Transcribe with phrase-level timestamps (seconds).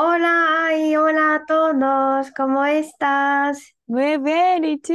[0.00, 3.74] Hola, ay, hola a todos, ¿cómo estás?
[3.86, 4.94] Muy bien, ¿y tú?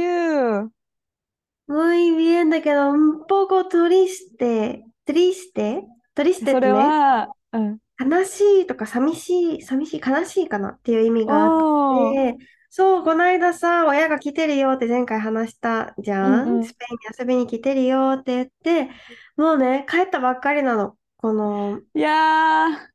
[1.66, 7.78] Muy bien, けど un poco triste, triste, triste それってね、は、うん。
[7.98, 12.36] 悲しいとか寂しい、寂しい、悲しいかなっていう意味があっおー、て、
[12.70, 16.58] そう、この間さ、親が来てるよって前回話したじうゃん。
[16.58, 16.70] んうん。
[16.70, 18.90] スペインに遊びに来てるよって言って、
[19.36, 20.98] もうね、帰ったばっかりなの。
[21.16, 22.90] この、いや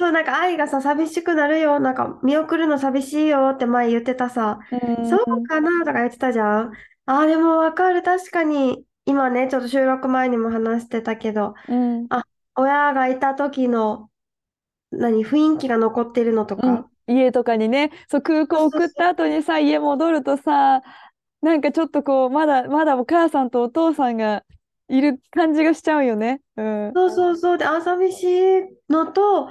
[0.00, 6.72] そう、なんか愛がさ、寂しくなるよ、なんか見送るの寂しいよって前言ってたさ、ー、そううん、かなとか言ってたじゃん。
[7.04, 12.24] ああ、でもわかる、確かに、今ね、ちょっと収録前にも話してたけど、うん、あ、
[12.56, 14.10] 親がいた時の、
[14.90, 16.76] 何、雰囲気が残ってるのとうん。
[16.76, 19.08] か、家とかにね、そう、空港送った。
[19.08, 20.82] 後にさ、家戻るとさ、
[21.42, 24.44] なんかちょっとこう、まだ、まだお母さんとお父さんが
[24.88, 26.40] いる感じがしちゃうよね。
[26.56, 26.92] うん。
[26.94, 27.58] そうそうそう。
[27.58, 29.48] で、あ、寂しいのと、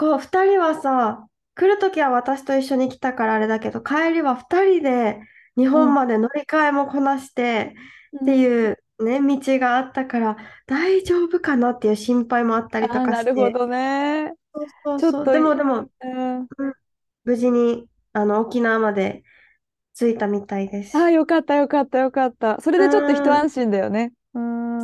[0.00, 5.20] こう、二人はさ、来るときは私と一緒に来たからあれだけど、帰りは二人で
[5.56, 7.74] 日うん、本まで乗り換えもこなして
[8.22, 8.40] ってうん。
[8.40, 13.22] いうね、道があったから、大丈夫かなっていう心配もあったりとああ、かして。
[13.22, 14.32] なるほどね。
[14.54, 15.02] そうそうそう。
[15.02, 16.50] ちょっとい、でも、でも、うん。
[16.58, 16.74] うん
[17.24, 19.24] 無事に、あの、沖縄まで
[19.94, 21.12] 着いたみたいでああ、す。
[21.12, 22.60] よかった、よかった、よかった。
[22.60, 23.42] それうでちょっと一ん。
[23.42, 24.12] 安心だよね。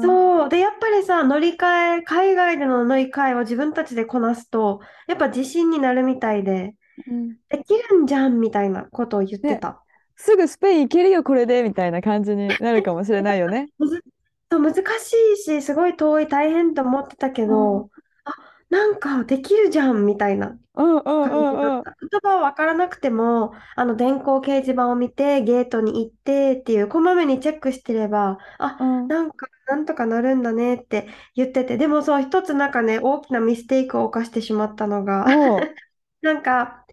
[0.00, 0.20] うん。
[0.22, 0.48] そう。
[0.48, 7.36] で、やっぱりさ、乗り換え、海外での乗り換えを自分たちでこなすと、やっぱ自信になるみたいで、うん。
[7.50, 9.84] できるんじゃんみたいなことを言ってね、た。
[10.16, 13.68] すぐスペイン行けるよ、これで、みたいな感じになるかもしれないよね。
[13.78, 14.02] むず、
[14.50, 17.82] そう難しいし、すごい遠い、大変と思ってたけうん。
[17.82, 17.90] ど、
[18.24, 18.32] あ、
[18.70, 21.86] なんかできるじゃんみたいなうんうんう感じだんうん。
[21.86, 21.96] った。
[22.00, 29.08] 言葉はわからなくても、あの電光掲示板を見て、ゲートに行ってっていう、こまめにチェックしてれば、あ、うん。
[29.08, 35.76] なんか、なんとかなるんだねって言ってて、でもそう、一つなんかね、大きなミステイクを犯してしまったのが、おう。
[36.22, 36.86] なんか、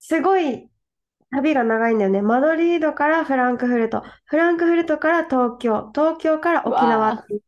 [0.00, 0.70] すごい
[1.32, 2.22] 旅が長いんだよね。
[2.22, 7.24] マドリードからフランクフルト、フランクフルトから東京、東京からう沖縄わあ。
[7.24, 7.42] っていう。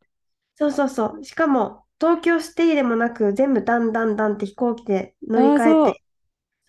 [0.55, 1.23] そうそうそう。
[1.25, 5.95] しかも、東京シティでもなく、全部ダンダンダンって飛行機で乗りああ、換えそう。
[5.95, 6.03] て、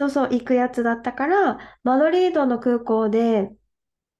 [0.01, 3.51] そうそう、行くやつだったから、マドリードの空港で、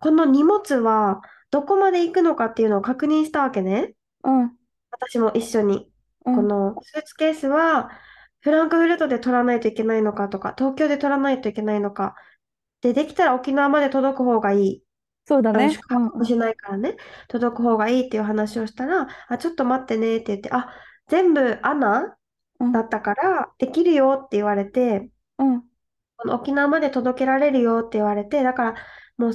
[0.01, 3.95] この荷物はどこまで行くのかっていうのを確認したわけね。
[4.25, 4.53] うん。
[4.91, 5.91] 私も一緒に。
[6.27, 6.35] うん。
[6.37, 7.91] このスーツケースは
[8.41, 12.15] フランクフルトで取らないといけないのかとか、東京で取らないといけないのか。
[12.81, 14.83] で、できたら沖縄まで届く方がいい。
[15.27, 15.71] そうだね。
[15.71, 16.11] 宿うんうん。
[16.11, 16.97] 泊もしないからね、
[17.29, 20.73] 届く方がいいっていう話をしたら、あ、ちょっと待ってねって言って、あ、
[21.09, 22.17] 全部アナ
[22.61, 22.73] うん。
[22.73, 25.63] だったから、できるよって言われて、うん。
[26.17, 28.75] この沖縄まで届けられるよって言われて、だから
[29.17, 29.33] もう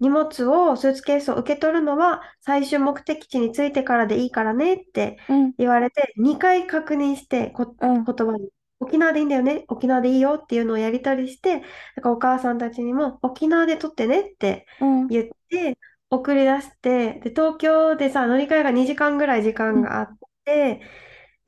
[0.00, 5.54] 荷物を、スーツケースを受け取るのは最終目的地に着いてからでいいからねってうん。
[5.58, 8.04] 言われて、2回確認して、こ、うん。
[8.06, 8.50] 言葉に。
[8.82, 11.60] 沖縄でいいんだよね、沖縄でいいよっていうのをやり取りして、
[11.96, 15.10] だからお母さんたちにも沖縄で取ってねってうん。
[15.10, 15.78] 言って、
[16.10, 19.80] 送り出して、で、東京でさ、乗り換えが2時間ぐらい時うん。
[19.80, 20.80] 間があって、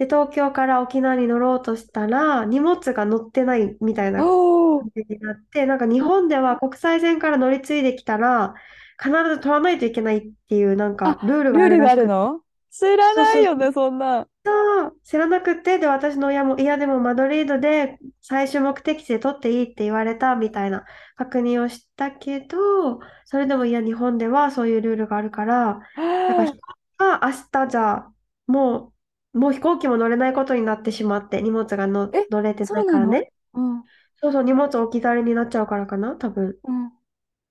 [0.02, 4.80] で、東京から沖縄に乗ろうとしたら、荷物が乗ってないみたいなおお。
[4.80, 8.54] 感じになって、なんか日本では国際線から乗り継いできたら、
[9.02, 12.02] 必ず取らないといけないっていうなんかあ、ルールがあルールがるらしくて。
[12.02, 12.40] あるの？
[12.70, 14.28] 知らそうそうないよね、そんな。
[14.44, 20.84] そう、知らなくて、で、私の親も、いや、でもマドリードで最終目的地で取っていいって言われたみたいな
[21.16, 25.80] 確認をしたけど、それでもいや、日本ではそういうルールがあるから、
[26.26, 27.32] だから飛は行機が明
[27.66, 28.12] 日じゃあ、
[28.48, 28.92] もう、
[29.32, 33.32] もう飛行機も乗れないことになってしまって、荷物がの乗れてないからね。
[33.54, 33.84] うん。
[34.16, 36.58] そうそう、荷物置き去りになっちゃうからかな、多分。
[36.64, 36.92] うん。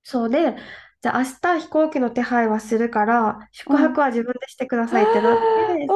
[0.03, 0.55] そうで、
[1.01, 3.97] じゃあ明日飛行機の手配はするから、宿うん。
[3.97, 5.45] 泊は自分でしてくださいってなって、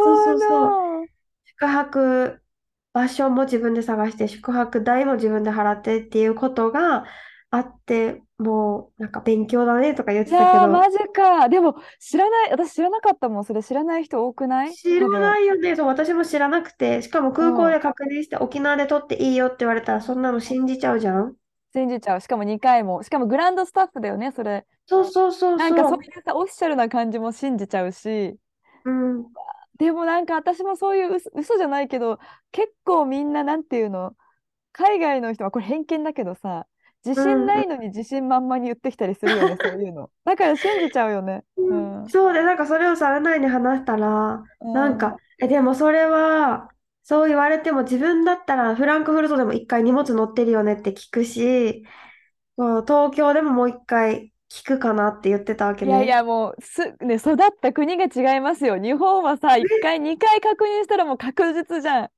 [0.01, 0.79] そう Oh そうそう。
[1.45, 2.41] 宿泊
[2.93, 7.05] 場所も自分で探して、宿泊代も自分で払ってっていうことが
[7.51, 11.47] あって、もうなんか勉強だねとか言っいてたけど、マジか。
[11.47, 12.51] でも、知らない。
[12.51, 13.45] 私知らなかったもん。
[13.45, 14.73] それ知らない人多くない？
[14.73, 15.07] 知ら。
[15.07, 15.75] ないよね。
[15.75, 17.33] そう、私も知らなくて、しかもうん。
[17.33, 21.35] 空港で確認して沖縄で取っていいよって言われたら、そんなの信じちゃうじゃん？
[21.73, 22.21] 信じちゃう。
[22.21, 23.03] しかも2回も。
[23.03, 24.65] しかもグランドスタッフだよね、それ。
[24.87, 28.37] そうそうそうなんかそうそいうさ、オフィシャルな感じも信じちゃうし。
[28.85, 28.89] う。
[28.91, 29.25] うん。
[29.77, 32.19] でもなんか私もそういう嘘、嘘じゃないけど、
[32.51, 34.15] 結構みんななんていうの、
[34.71, 36.67] 海外の人はこれ偏見だけどさ、
[37.05, 40.11] 自信ないのに自信満々に言ってきたりするよね、 そういうの。
[40.25, 41.43] だから信じちゃうよね。
[41.57, 42.09] ううんん。
[42.09, 44.99] そうで、なんかそれをさらないに話したら、なんうん。
[44.99, 46.69] か、え、でもそれは、
[47.03, 51.85] そう言われても自分だったらフランクフルトでも一回荷物乗ってるよねって聞くし、
[52.57, 55.85] 東京でももう一回聞くかなって言ってたわけね。
[55.85, 58.77] いやいや、もうす、ね、育った国が違いますよ。
[58.77, 62.11] 日本はさ、1回、2回確認したらもう確実じゃん。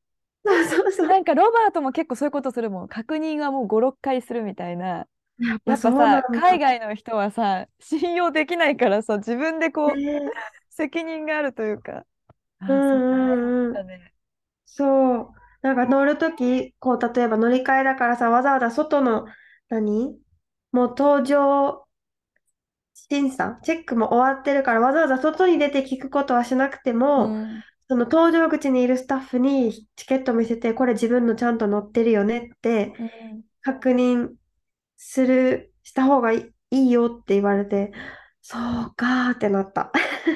[0.48, 1.08] そうそうそう。
[1.08, 2.88] なんかロバートも結構そういうことするもん。
[2.88, 5.08] 確認はもう5、6回するみたいな。
[5.40, 6.60] やっやぱさ、海だ。
[6.60, 12.06] 外の人はさ、信用できないからさ、自分でこう、ね責任があるというか。
[12.68, 13.74] うんうんうん。
[13.74, 14.14] だね。
[14.66, 15.34] そう。
[15.62, 19.28] なんか乗るとき、こう、例えば乗り換えだからさ、わざわざ外の、
[19.70, 20.20] 何？
[20.72, 21.88] もう搭乗
[22.94, 27.64] 審査、チェックも終わってるから、わざわざ外に出て聞くことはしなくてうも、ん。
[27.90, 33.44] その搭乗口にいるスタッフにチケット見せて、これ自分のちゃんと乗ってるよねってうん。
[33.62, 34.30] 確認
[34.98, 37.92] する、した方がいいよって言われて、
[38.42, 39.92] そうかーってなった。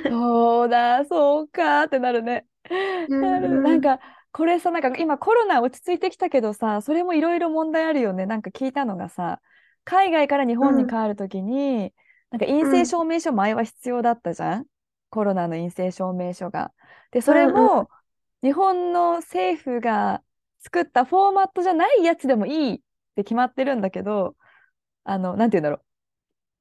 [0.10, 2.46] そうだ、そうかってなるね。
[3.10, 3.62] うなる。
[3.62, 4.00] なんか、
[4.34, 8.26] これさ、なんか今コロナ落ち着いてきたけどさ、それもいろいろ問題あるよね。
[8.26, 9.40] なんか聞いたのがさ、
[9.84, 11.94] 海外から日本にうん帰るときに、
[12.32, 14.66] なんか陰性うん証明書前は必要だったじゃん？
[15.10, 16.72] コロナの陰性証明書が。
[17.12, 17.90] で、それも
[18.44, 20.24] 日本の政府が
[20.60, 22.80] 作ったフォーマットじゃないやつでもいいっ
[23.16, 24.36] て決まってるんだけど、
[25.04, 25.86] あの、なんて言うんだろう。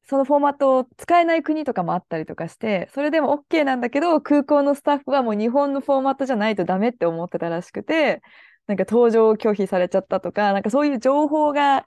[0.05, 8.23] そのフォーマットを使えない国とかもあったりとかして、それでも OK なんだけど、空港のスタッフはもう日本のフォーマットじゃないとダメって思ってたらしくて、
[8.67, 11.87] なんか搭乗を拒否されちゃったとか、なんかそういう情報が、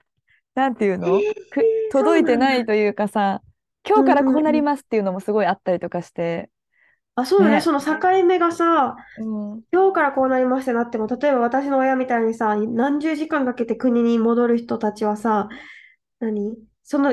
[0.54, 1.60] なんていうえのー、く
[1.96, 3.42] そう届いてないというかさ、
[3.86, 4.50] 今うん日からこうな。
[4.52, 6.50] りますっていうのもすごいあったりとかして、
[7.16, 7.50] あ、そうだね。
[7.50, 7.60] ね。
[7.60, 9.24] その境目がさ、う
[9.56, 9.64] ん。
[9.72, 15.48] 今日からこうなりましたなっても、例えば私の親みたいにさ、何十時間かけて国に戻る人たちはさ、
[16.20, 16.56] 何？
[16.84, 17.12] その、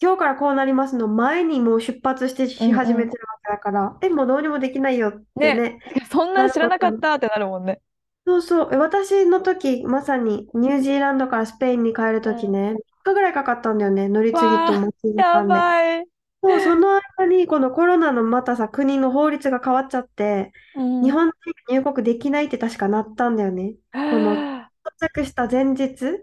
[0.00, 2.72] 今日からこうなりますの前にもう出発してうし。
[2.72, 5.78] 始めてるわけだから、え、もうどうにもできないよってね。
[5.94, 6.98] ね、そんななんる知らなかっ。
[7.00, 7.80] たってなるもんね。
[8.26, 8.74] そうそう。
[8.74, 12.32] え私の時、まさにニュージーランドからスペインに帰るうん。
[12.36, 14.08] 時ね、3日ぐらいかかったんだよね。
[14.08, 15.64] 乗り継ぎとわあ、待ち時や間で。
[15.64, 16.06] ばい。
[16.42, 21.02] そう、 その間にこのコロナのまたさ、国の法律が変わっちゃって、うん。
[21.02, 23.76] 日本人入国できないって確かなったんだよね。
[24.04, 26.18] このは到着した前日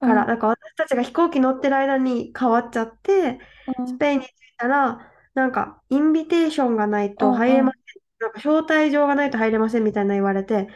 [0.00, 0.26] あから、うん。
[0.26, 3.84] なんか私たちが飛行機乗ってる間に変わっちゃって、うん。
[3.84, 7.28] スペインに着いたら、なんかインビテーションがないうん。
[7.28, 7.66] と入れうん。
[7.66, 8.02] ません。
[8.20, 10.68] なんか招待状がないと入れませんみたいな言われて、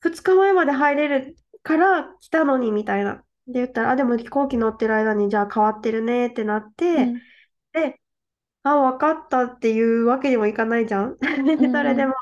[0.00, 3.16] 2日前まで入れるから来たのにみたいな。
[3.46, 7.20] で言ったら、あ、でも飛行機乗ってる間にじゃあ変わってるねってなっうて、ん。
[7.76, 8.00] で、
[8.64, 11.18] あ、分かったっていうわけにもいかないじゃん。
[11.58, 11.82] うそん。
[11.82, 11.82] うん。
[11.84, 12.14] れでも、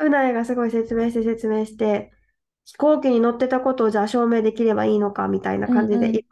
[0.00, 2.12] うないがすごい説明して説明して、
[2.66, 5.80] 飛行機に乗ってたことをじゃあ証明できればいいのかみたいなうんうん。
[5.80, 6.24] 感じでいろい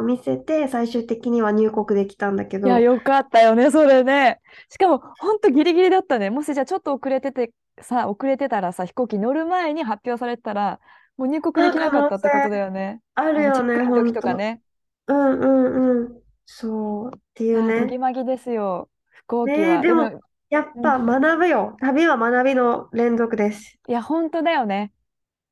[0.00, 4.40] ろ見せて、最終的には入国できたんだけいや、ど、よかったよね、それね。
[4.68, 6.30] しかも、ほんとギリギリだったね。
[6.30, 10.80] もしじゃあちょっと遅れてて、さ、遅れてたらさ、飛行機乗る前に発表されてたら、
[11.16, 13.02] もう入国であ、きなかったってことだ性 よね。
[13.14, 14.20] あるあの、チよね、ェックインの時ほんと。
[14.20, 14.62] とかね。
[15.08, 16.21] うんうんうん。
[16.46, 17.86] そう、っていうね。
[17.86, 19.82] ぎまぎですよ、飛行機ねえ、は。
[19.82, 21.76] でも、でも、やっうん、ぱ学ぶよ。
[21.80, 23.78] 旅は学びの連続です。
[23.88, 24.92] いや、本当だよね。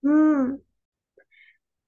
[0.02, 0.60] うん。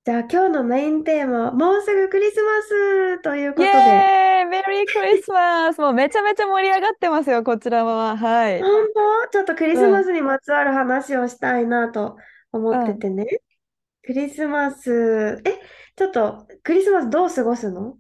[0.05, 8.17] じゃあ今日のメインテーマは、もうすぐクリスマスというイことで、エーイメリークリスマスもうめちゃめちゃ盛り上がってますよ、こちらは。
[8.17, 8.61] はい。
[8.61, 9.29] 本当？
[9.31, 12.17] ちょっとクリスうん、マスにまつわる話をしたいなと
[12.53, 12.83] 思うん。
[12.83, 13.27] っててね。
[14.05, 15.61] クリスマス、え、
[15.95, 17.97] ちょっとクリスマスどう過ごすの？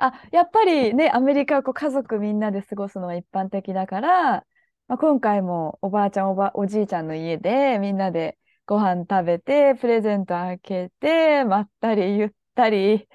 [0.00, 4.46] あ、やっぱりね、アメリカはこう家族みんなで過ごすのは一般的だから、
[4.88, 13.08] まあ、今回もおばあちゃん、おば、おじいちゃんの家でみんなでご飯食べて、プレゼント開けて、まったりゆったり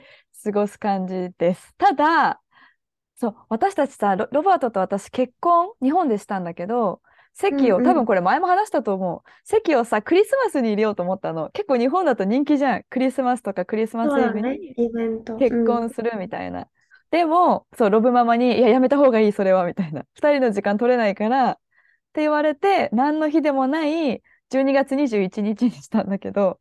[0.44, 1.74] 過ごす感じです。
[1.78, 2.42] ただ、
[3.16, 7.02] そう、私たちさ、ロ、ロバートと私結婚、日本でしたんだけど、
[7.50, 7.84] う席を、んうん。
[7.84, 9.30] 多分これ前も話したと思う。
[9.46, 11.50] 席をさ、クリスマスに入れようと思ったの。
[11.52, 12.84] 結構日本だと人気じゃん。
[12.90, 15.36] クリスマスとかクリスマスイブにイベント。
[15.38, 15.66] 結うん。
[15.66, 16.68] 婚するみたいな。
[17.16, 20.06] でも、そう、ロブママに、いや、やめた方がいい、それは、みたいな。
[20.16, 21.56] 二人の時間取れないから、っ
[22.14, 26.60] て言われて、何の日でもない12月21日にしたんだけど、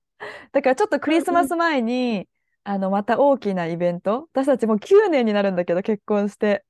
[0.52, 2.28] だからちょっとクリスマス前に、
[2.64, 6.64] あの、また大きなイベント、私たちもう9年になるんだけど、結婚して。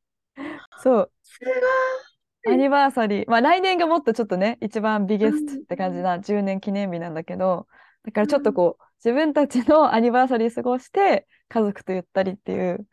[0.79, 2.55] そう、すごい。
[2.55, 3.31] アニバーサリー。
[3.31, 7.67] まあ来年がもっとちょっとね、一番ビうゲストっんて感じな10年記念日なんだけど、
[8.05, 12.87] だかうらちょっとんこう、自分たちのアニバーサリー過ごして、家族とゆったりっていう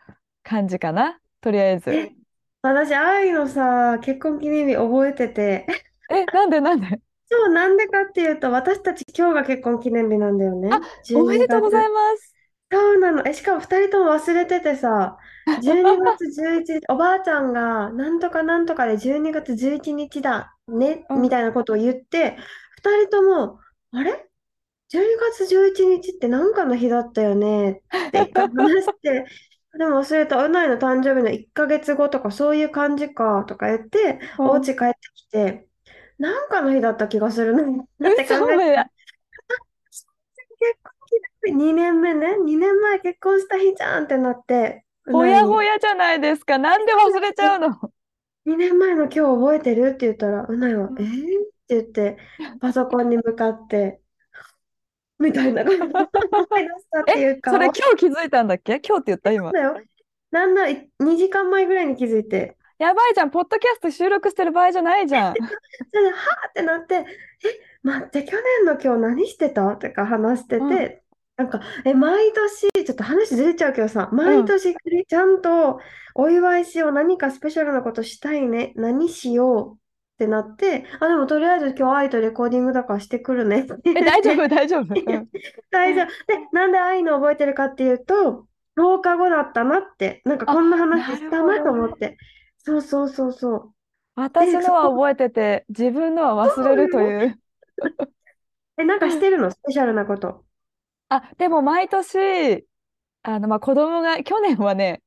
[0.44, 1.20] 感じかな？
[1.42, 1.92] とりあえず。
[1.92, 2.12] え、
[2.62, 5.68] 私、愛のさ、結婚記念日覚えてて、
[6.10, 6.88] え、なんでなんで？
[7.30, 10.70] そう、なんでかっていうと、私たち今日が結婚記念日なんだよね。
[11.14, 11.48] おめ12月。
[11.48, 12.36] でとうございます。
[12.72, 13.24] そうなの。
[13.28, 15.18] え、しかも2人とも忘れててさ、
[15.58, 22.38] 12月11日、おばあちゃんが、なんとかなんとかで12月11日だね、うんみたいなことを言って、
[22.76, 23.60] 2人とも、
[23.92, 24.30] あれ
[24.90, 27.72] ?12 月11日ってなんかの日だったよね
[28.08, 29.26] って一回話して、
[29.78, 34.44] でも忘れた、うないの誕生日の1ヶ月後とかそういう感じかとか言って、う。
[34.44, 35.68] んお家帰ってきて、
[36.18, 37.64] なんかの日だった気がするな。
[38.12, 38.86] って考嘘え婚
[41.44, 46.58] 記念日2年目ね、2年前結婚した日じゃんってなって、うほないにやほやじゃないですか。
[46.58, 47.70] なんで忘れちゃうの
[48.46, 49.90] ？2年前の今日覚えてる？
[49.90, 51.10] って言ったら、うないは、えー、っ
[51.68, 52.18] て言って、
[52.60, 54.01] パソコンに向かって、
[55.22, 57.72] みたいな感じでそれ顔。
[57.72, 58.82] 今日気づいたんだっけ？
[58.86, 59.32] 今日って言った？
[59.32, 59.52] 今。
[59.52, 59.80] だよ。
[60.32, 63.30] なんだ、2時間前ぐらいに気づいて、やばいじゃん。
[63.30, 65.34] ポッドキャスト収録してる場合じゃないじゃん。
[65.34, 65.38] はーっ
[66.54, 67.06] てなって、え、
[67.84, 69.76] 待って、去年の今日何してた？
[69.76, 71.04] とか話してうんて、
[71.36, 75.80] なんか、え、毎年、ちょっと話ずれちゃうけどさ、毎年ちゃんと
[76.16, 79.81] お祝いしよう、何かスペシャルなことしたいね、何しよう
[80.22, 84.48] ってなって、あ、でもとりあえず今日愛とレコーディングだからしてくるねってえ、言大丈夫？
[84.48, 84.94] 大丈夫？
[84.94, 85.30] うん
[85.72, 86.06] 大丈夫。
[86.06, 88.46] で、なんで愛の覚えてるかっていうと、
[88.78, 92.18] 10日後だったなって、なんかこんな話したなと思って。
[92.60, 93.72] そうそうそうそう。
[94.16, 97.40] 私のは覚えてて、自分のは忘れるという。
[98.78, 99.50] え、なんかしてるの？
[99.50, 100.46] スペシャルなこと。
[101.10, 102.66] あ、でも毎年、
[103.24, 105.02] あの、まあ、子供が、去年はね、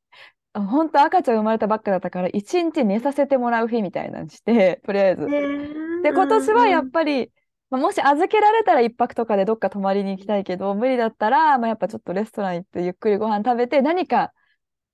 [0.54, 5.26] 本当赤ちゃん生まれたばっかだったから、一日寝させてもらう日みたいなのにして、 とりあえず。
[5.26, 7.32] で、今年はやっぱり、
[7.70, 14.32] まあ、もし預けられたら一泊とかでどっか泊まりに行きたいけど、無理だったら、まあ、やっぱちょっとレストラン行ってゆっくりご飯食べて、何か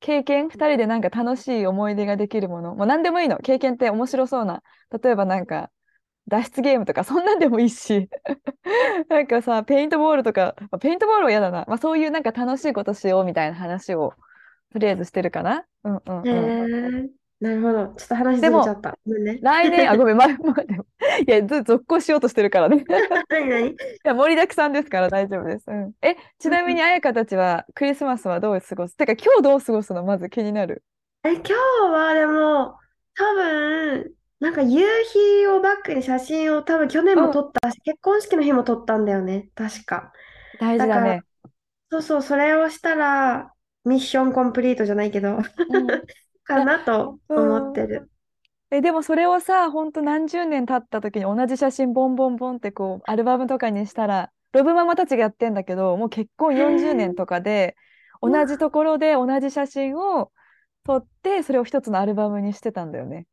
[0.01, 3.37] 経験、二人でなんか楽しい思い出ができるもの、もう何でもいいの。
[3.39, 4.63] 経験って面白そうな。
[5.03, 5.71] 例えばなんか、
[6.29, 8.09] 脱出ゲームとか、そんなんでもいいし、
[9.09, 11.65] なんかさ、ペイントボールとか、まあペイントボールは嫌だな。
[11.69, 14.15] まあ、そういうなんか楽しいことしようみたいな話を、
[14.73, 15.65] とりあえずしてるかな？
[15.85, 17.05] うんうんへうん。
[17.07, 17.11] え、
[17.41, 17.87] なるほど。
[17.95, 18.99] ちょっと話ずちゃった。
[19.07, 19.39] ごめんね。
[19.43, 20.87] 来年、あ、ごめん、ま、ま、でも、
[21.27, 22.85] いや、ず、続行しようとしてるからね。
[23.31, 23.69] 何何？
[23.71, 25.65] いや、盛りだくさんですから大丈夫です。
[25.69, 25.93] うん。
[26.03, 28.97] え、ちなみに、彩香たちはクリスマスはどう過ごす？
[28.97, 30.83] てか、今日どう過ごすのまず気になる？
[31.25, 31.53] え、今日
[31.93, 32.79] はでも、
[33.17, 39.51] 多分、なんか夕日をバックに写真を多分去年も撮ったし、結婚式の日も撮ったんだよね。
[39.55, 40.13] 確か。
[40.59, 41.23] 大事だね。
[41.91, 43.53] そうそう、それをしたら、
[43.85, 45.43] ミッションコンプリートじゃないけど、うん
[46.45, 48.11] かなと思ってる。
[48.71, 57.77] え、でもそれをさ、ほんと何十年経った時に同じ写真ボンボンボンってこう、アルバムとかにしたら、ロブママたちがやってんだけど、もう結婚40年とかで、
[58.23, 60.33] 同じところで同じ写真を
[60.85, 63.27] 撮って、それを一つのアルバムにしてたんだよね。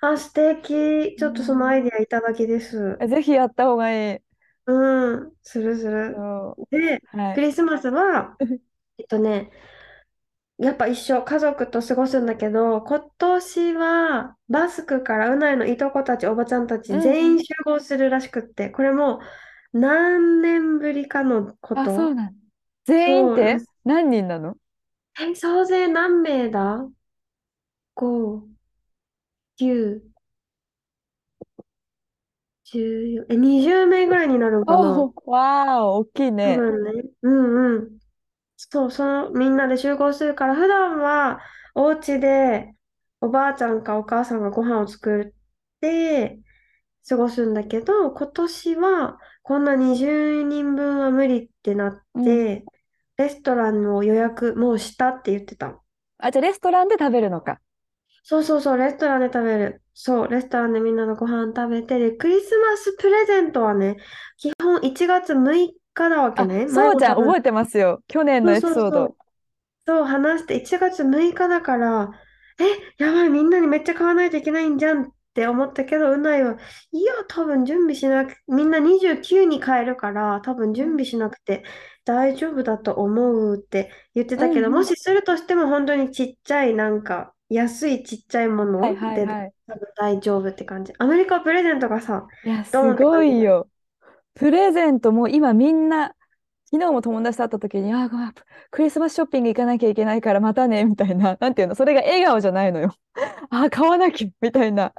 [0.00, 1.16] あ、素敵。
[1.16, 2.98] ちょっとそのアイディアいただきです。
[3.00, 4.20] えぜひやった方がいい。
[4.66, 6.14] うん、するする。
[6.14, 7.16] そで、う。
[7.16, 7.34] はい。
[7.34, 8.36] クリスマスは、
[8.98, 9.50] えっとね、
[10.58, 19.20] やっぱ一緒、家族と過ごすんだけど、今年はバスクからうないのいとこたち、おばちゃんたちうん全員集合するらしくって、これも
[19.72, 21.90] 何年ぶりかのこあ、と。
[21.90, 22.36] そうなん
[22.84, 23.58] 全員って？
[23.58, 24.56] そう何人なの？
[25.18, 26.86] え、総勢何名だ
[27.94, 28.46] ?5、
[29.56, 30.12] 9、
[32.64, 35.06] 14、え、20名ぐらいになるんかな。
[35.06, 36.54] おーわーお、大きい多ね。
[36.54, 37.02] 分ね。
[37.22, 37.98] うんうん。
[38.72, 41.40] そう、そのみんなで集合するから、普段は
[41.74, 42.74] お家で
[43.20, 45.32] おばあちゃんかお母さんがご飯を作っ
[45.82, 46.38] て
[47.06, 52.64] 過ごすんだけど、今年はこんな20人分は無理ってなって、
[53.18, 55.78] レストランを予約もうしたって言ってた。
[56.16, 57.60] あ、じゃあレストランで食べるのか。
[58.22, 59.82] そうそうそう、レストランで食べる。
[59.92, 63.98] そう、レストランでみんなのご飯食べて、で、クリスマスプレゼントはね、
[64.38, 65.81] 基本1月6
[66.22, 66.68] わけあ、ね。
[66.68, 68.02] そうじゃん、覚えてますよ。
[68.08, 69.16] 去年のエピソーそうそうそうド。
[69.86, 72.10] そう話して1月6日だから、
[72.58, 76.56] え、やばい、みんなにめっちゃ買わないといけないんじゃんって思ったけど、うないは、
[76.92, 81.64] いや、多分準備しなく、みんな29に買えるから、多分準備しなくて
[82.04, 89.52] 大丈夫だと思うって言ってたけど、うんうんもしするとしても本当にちっちゃい、なんか、安いちっちゃいものはいはいではい。
[89.66, 90.92] 多分大丈夫って感じ。
[90.98, 93.22] アメリカはプレゼントがさ、いや、すご。
[93.22, 93.68] いよ。
[94.34, 96.14] プレゼントも今みんな、
[96.70, 98.34] 昨日も友達と会った時に、あ、ごめん
[98.70, 101.36] クリスマスショッピング行かなきゃいけないからまたね、みたいな。
[101.40, 102.94] なんていうの、それが笑顔じゃないのよ。
[103.50, 104.92] あ、買わなきゃ、みたいな。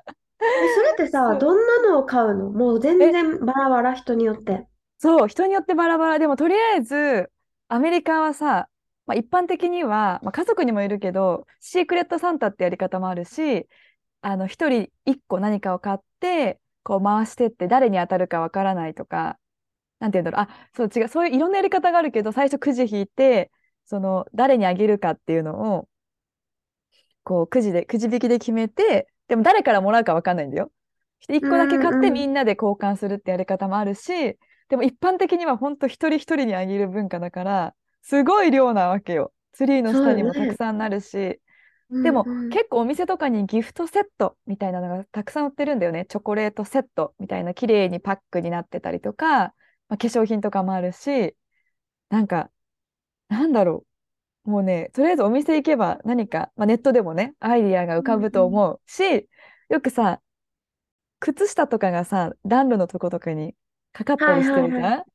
[0.60, 2.50] え、それってさ、どんなのを買うの？
[2.50, 4.68] もう全え、然バラバラ、人によって。
[4.98, 6.20] そう、人によってバラバラ。
[6.20, 7.32] でもとりあえず、
[7.68, 8.70] アメリカはさ、
[9.06, 13.68] まあ、一般的には、まあ、家族にもいるけど、シークレットサンタってやり方もあるし、
[14.22, 19.40] あの、一人一個何かを買って、こう回してって誰に当たるかわからないとか、
[20.00, 23.52] なんて言うんだろう、あ、そう違う、そういういろんなやり方があるけど、最初くじ引いて、
[23.86, 25.88] その誰にあげるかっていうのを、
[27.24, 30.72] こうくじで、くじ引きで決めて、でも誰からもらうかわかんないんだよ。
[31.30, 34.38] 1個だけ買ってみんなで交換するってやり方もあるし、
[34.70, 39.34] でも一般的には本当一人一人にあげる文化だから、すごい量なわけよ。
[39.54, 41.40] ツリーの下にもたくさんなるし、
[42.02, 46.06] でもうんうん結構お店とかにギフトセットみたいなのがたくさん売ってるんだよね。
[46.08, 49.54] チョコレートセットみたいな綺麗にパックになってたりとか、
[49.90, 51.36] まあ、化粧品とかもあるし、
[52.10, 52.50] なんか、
[53.30, 53.86] なんだろ
[54.46, 54.50] う。
[54.50, 59.30] もうね、とりあえずお店行けば何か、まあ、ネットでもね、アイディアが浮かぶと思うし、
[59.70, 60.22] よくさ、
[61.20, 63.56] 靴下とかがさ、暖炉のとことかに
[63.94, 65.06] かかったりしてるじゃん、はいはい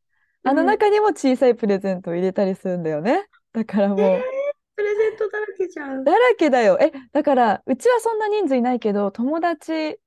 [0.44, 3.26] あのうん中にも小さいプレゼントを入れたりするんだよね。
[3.52, 4.37] だからもう、えー
[4.78, 6.04] プレゼントだらけじゃん。
[6.04, 6.78] だらけだよ。
[6.80, 9.98] え、だから、うちはそんな人数いないけど、友達、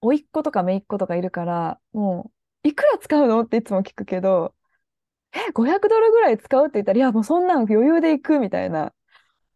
[0.00, 2.32] 甥っ子とか姪っ子とかいるから、も
[2.64, 3.42] う、いくら使うの？
[3.42, 4.54] っていつも聞くけど、
[5.32, 8.92] え、500ドルぐらい使うって言ったら、いや、もうそんなん余裕で行くみたいな。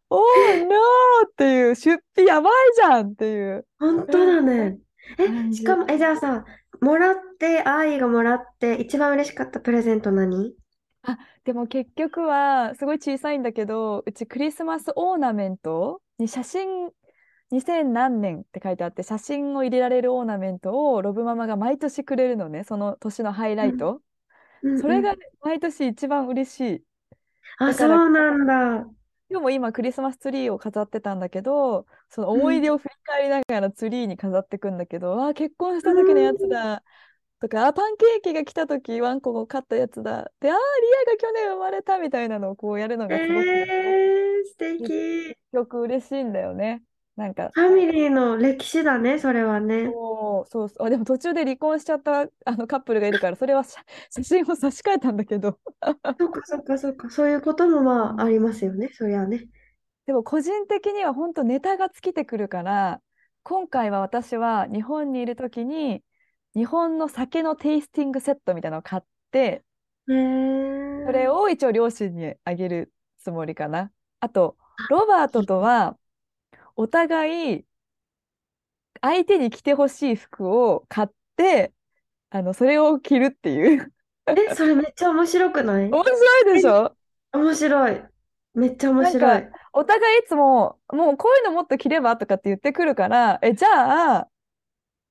[0.08, 0.20] おー、
[0.60, 3.66] ノーっていう、出費やばいじゃんっていう。
[3.80, 4.78] 本当だね。
[5.18, 6.44] え、しかも、え、じゃあさ、
[6.80, 10.54] もらって、愛がもらって、一番嬉しかったプレゼント何？
[11.44, 16.90] でも結局は、すごい小さいんだけど、うちクリスマスオーナメントに写真、
[17.50, 23.94] 2000何年って書いてあって、写真を入れられるオーナメントをロブママが毎年くれるのね、その年のハイライト。
[23.94, 26.84] うんそれがうん毎年一番嬉しい。
[27.74, 28.86] そうなんだ。
[29.28, 36.84] 今日も今クリスマスツリーを飾ってたんだけど、その思い出を振り返りながらツリーに飾っていくんだけど、あー、結婚した時のやつだ。
[37.42, 40.30] とか、あ、パンケーキが来た時ワンコを飼ったやつだ。
[40.40, 45.36] で、あー、リアが去年生まれたみたいなのをこうやるのがすごく、えー、素敵。
[45.50, 46.84] すごく嬉しいんだよね。
[47.16, 49.86] なんか、ファミリーの歴史だね、それはね。
[49.86, 53.80] そうそうそうあでも途中で離婚しちゃったあのカップルがいるから、それは写
[54.10, 55.58] 写真を差し替えたんだけど。
[55.84, 57.10] そっかそっかそっか。
[57.10, 59.48] そういうこともまあありますよね、そりゃね。
[60.06, 63.00] でも個人的には本当ネタが尽きてくるから
[63.44, 66.02] 今回は私は日本にいる時に
[66.54, 69.62] 日本の酒のテイスティングセットみたいなのを買って。
[70.06, 73.92] それを一応両親にあげるつもりかな。
[74.20, 74.56] あと
[74.90, 75.96] ロバートとは
[76.76, 77.64] お互い
[79.00, 81.72] 相手に着てほしい服を買って
[82.30, 83.92] あのそれを着るっていう
[84.26, 85.90] え、それめっちゃ面白くない？
[85.90, 86.94] 面白いでしょ？
[87.32, 88.02] 面白い。
[88.54, 89.48] めっちゃ面白い。
[89.72, 94.28] お互いいつも、もうこういうのもっと着ればとかって言ってくるから、え、じゃあ、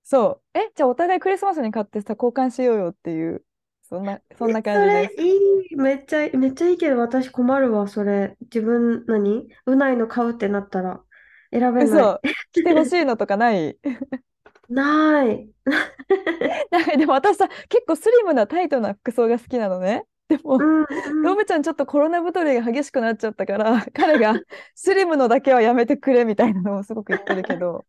[0.04, 3.44] そう、え、じゃあお互いクリスマスに買ってさ、交換しようよっていう、
[3.84, 5.16] そんな、そんな感じです。
[5.16, 5.76] それいい。
[5.76, 8.36] めっちゃ、めっちゃいいけど私困るわ、それ。
[8.42, 9.48] 自分、何？
[9.66, 11.02] うないの買うってなったら
[11.52, 11.86] 選べない。
[11.86, 12.20] 嘘、
[12.52, 13.78] 着てほしいのとかない？
[14.70, 15.50] ない。
[16.72, 20.06] なんかでも私さ、結構スリムなタイトな服装が好きなのね。
[20.28, 20.86] でも、うん、
[21.24, 24.36] ロブちゃんちょっとコロナ太りが激しくなっちゃったから、彼が
[24.76, 27.86] スリムのだけはやめてくれみたいなのをすごく言ってるけど。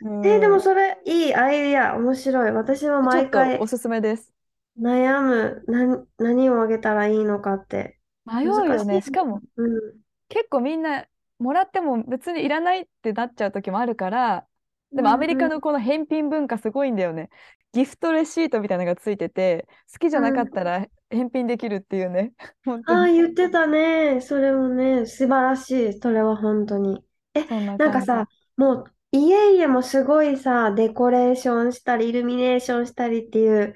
[0.00, 2.52] うんえーでもそれいいアイディア、面白い。
[2.52, 4.32] 私はちょっと毎回おすすめです。
[4.78, 5.64] 悩む。
[5.66, 8.00] 何、何をあげたらいいのかって。
[8.24, 10.00] 迷うよしいしかも、うん。
[10.28, 11.06] 結構みんな
[11.38, 14.48] もらっても別にいらないってなっちゃう時もあるから、
[14.94, 17.30] でもうんアメリカのこの返品文化すごいんだよね。
[17.72, 22.34] ギフトレシートみたいなのがついてて、好きじゃなかったら返品できるっていうね。
[22.64, 23.08] 本当ああ、に。
[23.08, 24.20] 言ってたね。
[24.20, 25.92] それもね、素晴らしい。
[26.00, 27.04] それは本当に。
[27.48, 27.78] そんな。
[27.78, 33.74] なんかさ、もう家々もすごいさ、デコレーションしたり、イルミネーションしたりっていう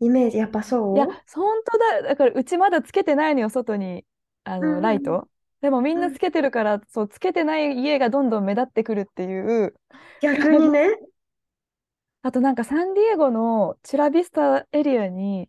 [0.00, 0.96] イメージ、やっぱそう？
[0.96, 2.02] いや、本当だ。
[2.02, 4.04] だからうちまだつけてないのよ、外に、
[4.44, 5.28] あの、ライト。
[5.60, 9.74] でもみんなつけてるから、そう、つけてない家がどんどん目立ってくるっていう。
[10.22, 10.98] 逆にね。
[12.22, 15.48] あとなんかサンディエゴのチュラビスタエリアに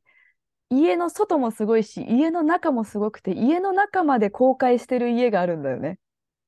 [0.69, 5.99] 家の外もすごいし家の中もすごくて家の中まで公開してる家があるんだよね。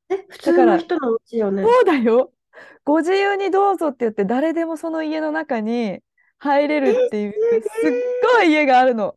[0.07, 1.63] え、普通の人のお家よね。
[1.63, 2.31] そうだよ。
[2.83, 5.99] ご自由にどうぞって言って誰でもその家の中に
[6.37, 7.91] 入れるっていうえすっ
[8.37, 9.15] ごい家があるの。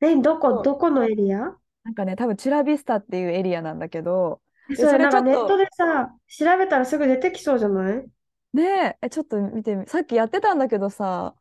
[0.00, 1.56] え、どこ、どこのエリア？
[1.84, 4.40] なんかね多分チュラビスタっていうエリアなんだけど
[4.74, 8.06] それそれなんかネちょっとットでさ、調べたらすぐ出てきそうじゃない？
[8.54, 8.62] ね
[9.02, 11.34] ええちょっと見てみさっきやってたんだけどさ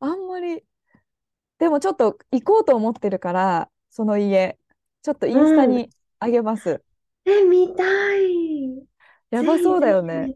[0.00, 0.62] あんまり
[1.58, 4.58] でもちょっと行こうと思ってるからその家
[5.02, 6.82] ちょっとインスタにあげます。
[7.24, 7.82] え、見た
[8.16, 8.79] い。
[9.30, 10.32] やばそうだよね。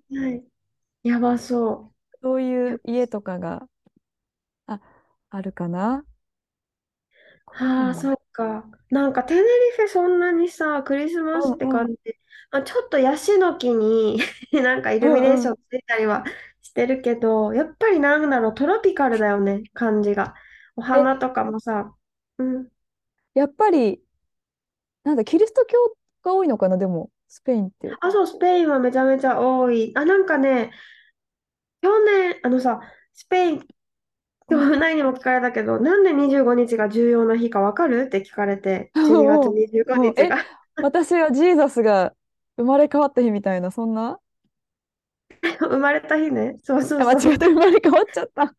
[1.05, 3.69] やばそそういう家とかが
[4.67, 4.79] あ、
[5.31, 6.05] あるかな？
[7.53, 7.65] う。
[7.65, 8.65] ああ、そっか。
[8.91, 12.19] なんかテネリフェそんなにさ、クリスマスって感じで、
[12.51, 14.19] まあ、ちょっとヤシの木に
[14.53, 16.25] なんかイルミネーションついたりは
[16.63, 20.35] してるけど、やっぱりなんだろう、トロピカルだよね、感じが。
[20.77, 21.95] おえ、花とかもさ、
[22.39, 22.71] うん。
[23.35, 24.03] やっぱり、
[25.05, 25.79] なんだ、キリスト教
[26.23, 27.99] が多いのかな、でも、スペインって。
[28.01, 29.93] あ、そう、スペインはめちゃめちゃ多い。
[29.97, 30.71] あ、なんかね、
[31.83, 32.81] 去年、あのさ、
[33.13, 33.67] スペイン、
[34.49, 34.59] うん。
[34.59, 38.07] 今日何にも聞かれたけど、なんで25日が重要な日かわかる？
[38.09, 40.39] って聞かれて、12月おう25おうえ、日が
[40.81, 42.15] 私はジーザスが
[42.57, 44.21] 生まれ変わった日みたいな、そんな？
[45.59, 46.59] 生まれた日ね。
[46.63, 47.35] そうそうあ、間違そう。
[47.39, 48.55] 生まれ変わっちゃった。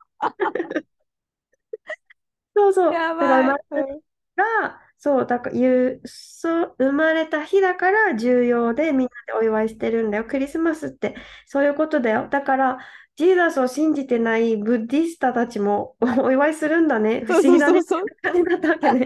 [2.55, 2.93] そうそう。
[2.93, 3.53] だから生やばい。
[3.53, 4.01] まれた日うん。
[4.35, 10.25] が、そう、だからいう、そう、生まれた日だから重要でみんなでお祝いしてるんだよ。
[10.25, 12.27] クリスマスってそういうことだよ。
[12.29, 12.77] だから、
[13.15, 17.21] ジーザスを信じてないブッディスタたちもお 祝いするんだね。
[17.25, 17.81] 不そうそう思議だね。
[17.83, 18.05] そうそう。
[18.21, 19.05] 感じだったわけね。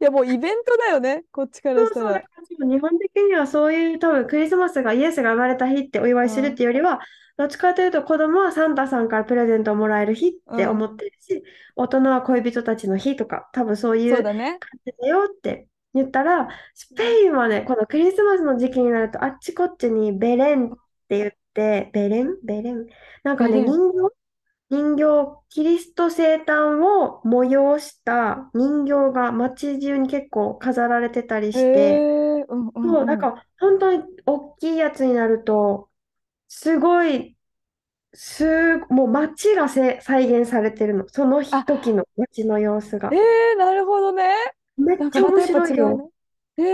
[0.00, 2.22] いや、もうイベントだよね、 こっちからそうそう、だしたら。
[2.28, 6.54] からその日本的にはそういう多分クリスマスがイエスが生まれた日ってお祝いするっうん。
[6.54, 7.00] ていうよりは、
[7.36, 10.58] どっちかというと子供はサンタさんからプレゼントをもらえる日っうん。
[10.58, 11.42] て思ってるし、
[11.76, 14.58] 大人は恋人たちの日とか、多分そういうそうだね。
[14.58, 20.76] 感じだよって言ったら、スペインはね、このクリスマスの時期になるとあっちこっちにベレンっ
[21.08, 22.36] て言って、ベレン？
[22.44, 22.86] ベレン？
[23.22, 23.76] なんかね、ベレン。
[23.76, 24.19] 人形？
[24.70, 32.08] 人形、キリスト生誕を催した人形が街中に結構飾られてたりへして、
[32.40, 33.06] え、うんうそう、んうん。
[33.06, 35.90] なんか本当に大きいやつになると、
[36.48, 37.36] すごい、
[38.14, 41.08] す、もう街がせ再現されてるの。
[41.08, 43.18] そのあ、時の街の様子えが。
[43.54, 44.24] ー、なるほどね。
[44.76, 46.12] めっちゃ面白いよ。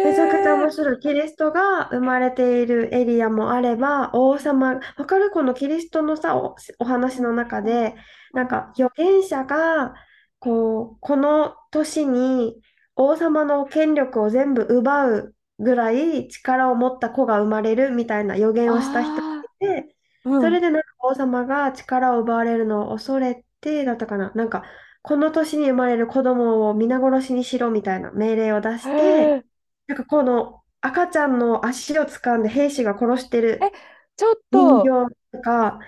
[0.03, 1.01] めちゃくちゃ面ー、白い。
[1.01, 7.95] キリストが生まれているエリアもあれば、王様、わかるこのキリストのさ、お、お話の中うんで、
[8.33, 9.95] なんうんか預言者が、
[10.39, 12.61] こう、この年に
[12.97, 20.41] 王様の権力を全部奪うぐらい力を持った子が生まれるみたいな予言をした人があいて、あ、うん。
[20.41, 24.65] それでなんか王様が力を奪われるのを恐れて、だったかな、なんか、
[25.03, 29.45] この年に生まれる子供を皆殺しにしろみたいな命令を出へして、え、
[29.87, 33.71] なんかこの赤ちゃんの足を掴んで兵士が殺してえ、る
[34.17, 34.89] ちょっと、人形
[35.33, 35.81] とか、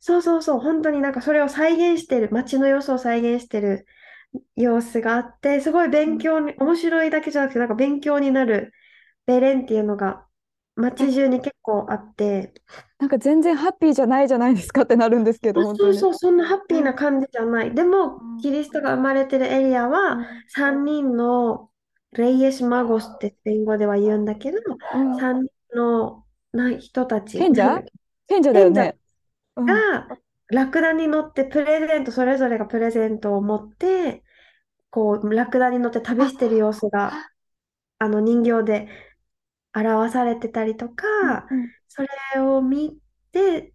[0.00, 3.86] そうそうそう、本当になんかそれを再現してる、街の様子を再現してる
[4.56, 8.72] 様子があって、すごいうん、勉強に、面白いだけじゃなくて、なんか勉強になる
[9.26, 10.26] ベレンっていうのが
[10.98, 12.54] え、街中に結構あって、
[12.98, 15.98] なんか全然ハッピーじゃないじゃないですかってなるんですけあ、ど、本当に。
[16.00, 17.74] そうそう、そんなハッピーなうん感じじゃない。
[17.74, 18.38] でも、うん。
[18.38, 20.44] キリストが生まれてるエリアは、うん。
[20.48, 21.69] 3人の
[22.12, 24.58] レイエス・マゴスってスペイン語では言うんだけど、
[24.92, 27.84] うん3人のな人たち、賢者？
[28.28, 28.96] 賢者だよね。
[29.56, 29.66] うん。
[29.66, 30.08] が
[30.48, 34.24] ラクダに乗ってプレゼント、それぞれがプレゼントを持って、
[34.90, 37.12] こう、ラクダに乗って旅あ、してる様子が、
[37.98, 38.88] あの人形で
[39.74, 40.88] 表されてたりと
[41.22, 42.02] うんか、うんそ
[42.34, 42.98] れを見
[43.32, 43.74] て、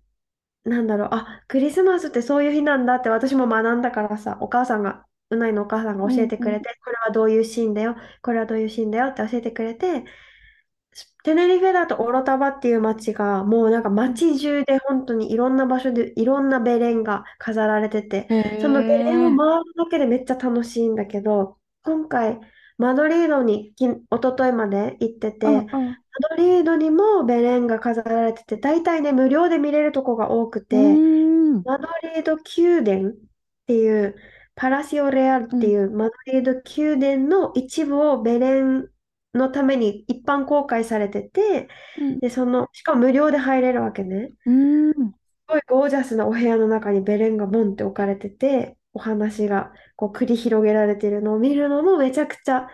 [0.66, 10.04] なんだろう、あ、クリスマスってそういう日なんだって私も学んだからさ、お母さんが、うないのお母さんが教えてくれて、これはどういうシーンだよ、これはどういうシーンだよって教えてくれて、
[11.24, 19.36] テネリフェだとオロタバっていう街が、もうなんかうん街中で本当にいろんな場所でいろんなベレンが飾られてて、へそのベレンをえ。
[19.36, 22.40] 回るだけでめっちゃ楽しいんだけど、今回、
[22.78, 31.02] マドリードにき、一昨日まで行ってて、うんうんマドリードにもベレンが飾られてて、大体ね、無料で見れるとこが多くて、
[31.58, 31.64] ん。
[31.64, 33.14] マドリード宮殿っ
[33.68, 34.16] ていう、
[34.56, 38.90] パラシオレアルってうんいうマドリード宮殿の一部をベレン
[39.34, 44.32] のために一般公開されてて、うんで、その、しかも無料で入れるわけね。
[44.46, 44.54] うー
[44.94, 45.16] ん。
[45.48, 52.68] すごいゴージャスなお部屋の中にベレンがボンって置かれてて、お話がこう繰り広げられてるのを見るのもめちゃくちゃ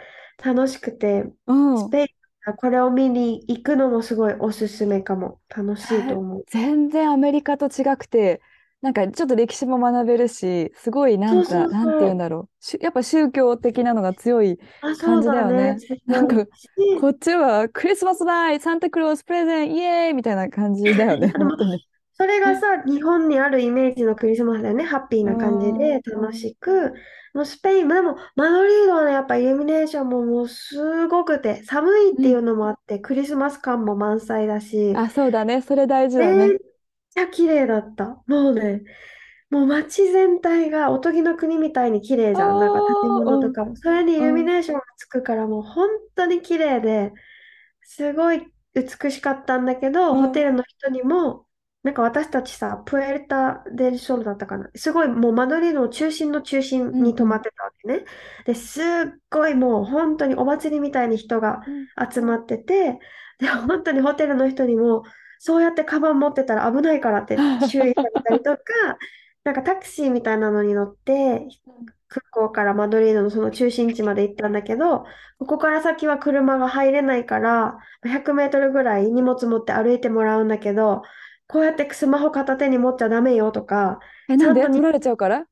[0.44, 1.76] 楽しくて、うん。
[1.76, 2.04] スペイ
[2.52, 5.42] ン、これを見に行くのもすごいおすすめかも。
[5.50, 6.46] 楽しいとえ思う。
[6.48, 8.42] 全然アメリカと違くて、
[8.82, 12.18] なんかちょっと歴史も学べるし、すごいなんか、なんて言うん。
[12.18, 12.64] だろう。
[12.66, 15.38] しやっぱ宗教的なのが強いあ、感じだ。
[15.38, 15.82] よね。
[16.08, 16.48] なんか、
[16.94, 21.34] こっちはクリスマスナイト、サンタクロースプレゼン、イエーイみたいな感じだよね。
[22.14, 24.84] それがさ、日本にあるイメージのクリスマスだよね。
[24.84, 25.74] ハッピーうな感じん。
[25.74, 26.94] で楽しく。
[27.34, 32.42] もうスペインも、でも、マドリードはね、やっぱイルミネーションももうすごくて、寒いっていううん。
[32.42, 35.62] のもあって、クリスマス感も満載だし、あ、そうだね。
[35.62, 36.56] それ大事だね。
[37.12, 38.22] ちゃ綺麗だった。
[38.28, 38.82] もうね、
[39.50, 42.60] もう街全体がおとぎの国みたいに綺麗じゃん。
[42.60, 43.76] なんか建物とかも。
[43.78, 47.14] それにイルミうん、ネーションがつくからもう本当に綺麗で、
[47.84, 48.42] すごい
[48.74, 51.48] 美しかったんだけど、ホテうん、ルの人にも、
[51.84, 54.70] なんか私たちさ、プエルタ・デル・ソルだったかな。
[54.76, 58.06] すごいもうマドリードの中心の中心に泊まってたわけね。
[58.46, 58.86] で、すっ
[59.32, 63.00] ごいもう本当にお祭りみたいに人がうん、集まってて、
[63.40, 65.04] で、本当にホテルの人にも、
[65.44, 67.36] そうやってカバン持ってたら危ないからって
[67.68, 68.64] 注意されたりとか、
[69.44, 71.48] なんかタクシーみたいなのに乗って、
[72.10, 75.06] 空港からマドリードのその中心地まで行ったんだけど、
[75.40, 81.02] ここから先は車が入れないから、100メートルぐらい荷物持って歩いてもらうんだけど、
[81.48, 84.00] こうやってスマホ片手に持っちゃダメよとか、
[84.30, 85.46] え、ちゃんとになんで取られちゃうから？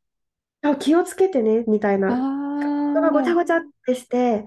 [0.62, 2.16] あ気をつけてね、みたいあな。
[2.92, 4.46] 人がごちゃーごちゃってして、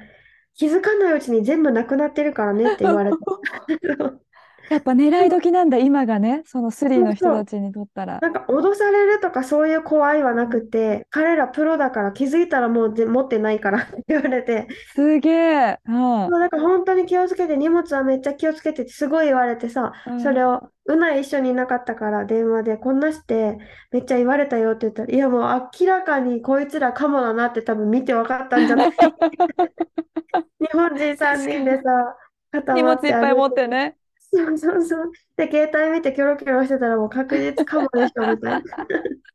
[0.55, 3.19] 気づかないうちに全部なくなってるからねって言われて。
[4.73, 7.15] やっぱ狙い時なんだ、今がね、そのスリーの。
[7.15, 8.21] 人たちにとったら。
[8.21, 15.79] なんか脅されるとかそういう怖いはなくて、彼らプロだから気づいたらもうぜ持ってないからって言われて、すげえ。
[15.87, 16.29] うん。
[16.29, 20.21] そうだから本当に気をつけて、荷物はめっちゃ気をつけてってすごい言われてさ、うん。
[20.23, 23.57] それを、うな一緒にいなかったから電話でこんなして
[23.93, 28.93] めっちゃ言われたよって言ったら、いやもう明らかにこいつらかもだなって多分見て分かったんじゃない？
[30.61, 31.77] 日本人3人で。
[31.83, 32.17] さ、
[32.53, 33.35] 固荷物いっぱい。
[33.35, 33.97] 持ってね。
[34.35, 35.12] そうそうそう。
[35.37, 38.62] で、携帯見てキョロキョロしてたらもう確実かもでしょみたいな。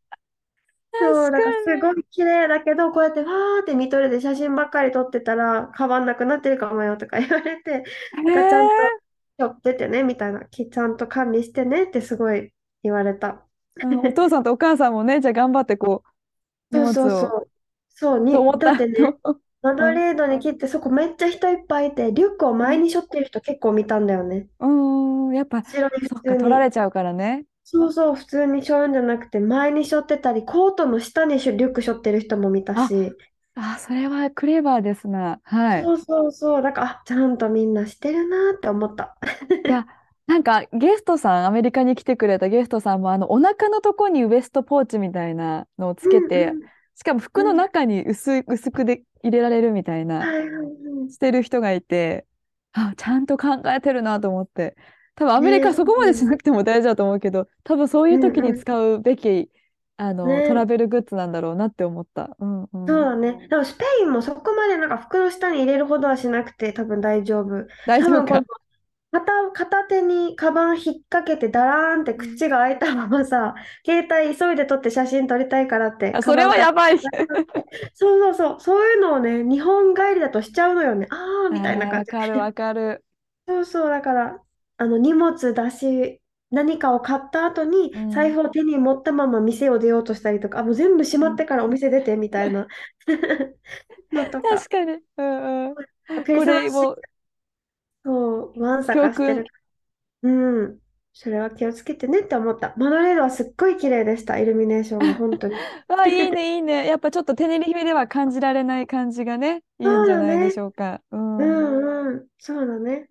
[0.99, 7.83] そう、だからすごい綺麗だけど、こうやってわーって見とれで写真ばっかり撮ってたら、カバンなくなってるかもよとか言われて、
[8.23, 8.31] に。
[8.31, 8.99] へだからちゃんとえ。
[9.37, 12.51] 撮っててね、みたいな、きちゃんと管理してねってすごい
[12.83, 13.45] 言われた。
[13.83, 16.03] うん、お父さんとお母さんもね、じゃあ頑張ってこ
[16.71, 17.49] う、荷 そう物を、そうそう。
[17.89, 18.67] そうに、と思った。
[18.67, 19.15] だってね、
[19.71, 19.87] マうん。
[19.91, 24.49] ドレードに来てそこめっちゃ人いっぱいいて、リュックを前に背負ってる人結構見たんだよね。
[24.59, 26.35] うん、うんやっぱ、後ろに普そっか。
[26.35, 27.45] 取られちゃうからね。
[27.63, 33.15] そうそう、普通に背負うんじゃなくて、前に背負ってたり、コートの下にリュック背負ってる人も見たあ、し、
[33.55, 35.41] あ、それはクレバーですな。
[35.43, 35.89] はい。
[35.89, 36.61] そうそうそう。
[36.61, 39.17] だから、あ、ちゃんとみんなしてるなって思った。
[39.67, 39.85] いや、
[40.27, 47.57] なんかゲストさん、アメリカに来てくれたゲストさんも、あの、お腹のとこにウエストポーチみたいなのをつうんけて、うんしかも服のうん。
[47.57, 50.25] 中に薄い、薄くで入れられるみたいな。
[51.09, 52.25] してる人がいて、
[52.73, 54.75] あ、ちゃんと考えてるなと思って。
[55.15, 58.55] 多分アメリカそこまでしなくても大丈夫だと思うけど、多分そういう時に。
[58.55, 59.51] 使うべき、
[59.97, 62.35] あの、トラね、ベルグッズなんだろうなって思った。
[62.39, 62.87] うんうん。
[62.87, 63.47] そうだね。
[63.47, 67.67] でもスペインもそこまでなんか服の下に入れるほどはしなくて多分大丈夫。
[67.85, 68.41] 大丈夫か。
[69.11, 76.99] 片、片手にカバン引っ掛けてダラーンってうん口が開いたままさ、携帯急いで撮って写真撮りたいからってあ、それはやばい。
[77.93, 81.07] そうそうそう、そういうのをね、日本帰りだとしちゃうのよね。
[81.09, 82.37] あーあみたいなー、感わかる。
[82.37, 83.03] わかる。
[83.47, 84.43] そうそう、だから、
[84.77, 88.07] あの、荷物出し、何かを買った後に、うん。
[88.09, 92.67] 財布を手に持ったまま店を出ようとしたりとか、あ、もう全部閉まってからお店出てみたいな
[94.11, 94.99] のとか、確かに。
[95.17, 96.23] うんうん。
[96.23, 98.97] クリこスマスシーズれもうわんさ。
[98.99, 99.51] かしてる。
[100.23, 100.29] う
[100.67, 100.79] ん。
[101.13, 102.73] それは気をつけてねって思った。
[102.77, 105.67] マドレードはすっごい綺麗でした、イルミネーションが、 本当に。
[105.87, 106.87] あ、いいね、いいね。
[106.87, 110.51] やっぱちょっとテネリフェでは感じられない感じがね、いいんそうじゃないで。
[110.51, 111.01] しょうか。
[111.11, 111.77] ううん。
[112.13, 112.29] んうん。
[112.39, 113.09] そうだね。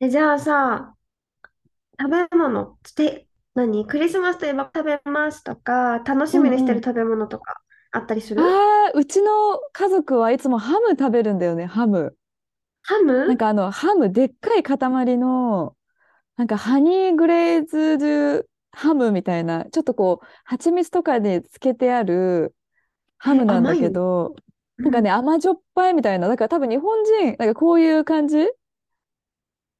[0.00, 0.96] え、じゃあさ、
[2.00, 3.86] 食べ物って、何？
[3.86, 6.72] クリスマスといえば食べますとか、楽しみにして。
[6.74, 8.66] る食べ物とかあったりする？
[8.90, 12.16] ああ、うちの家族はいつもハム食べるんだよね、ハム。
[12.82, 13.26] ハム？
[13.28, 14.76] なんかあの、ハム、でっかい塊
[15.18, 15.76] の、
[16.36, 22.54] なんかハニーグレーズドハムみたいな、ちょっとこう、蜂蜜とかでつけてある
[23.18, 24.34] ハえ、ムなんだけど、
[24.78, 24.84] うん。
[24.84, 28.36] なんかね、甘じょっぱいみたいな、だから多分日本人、なんかこういう感じ？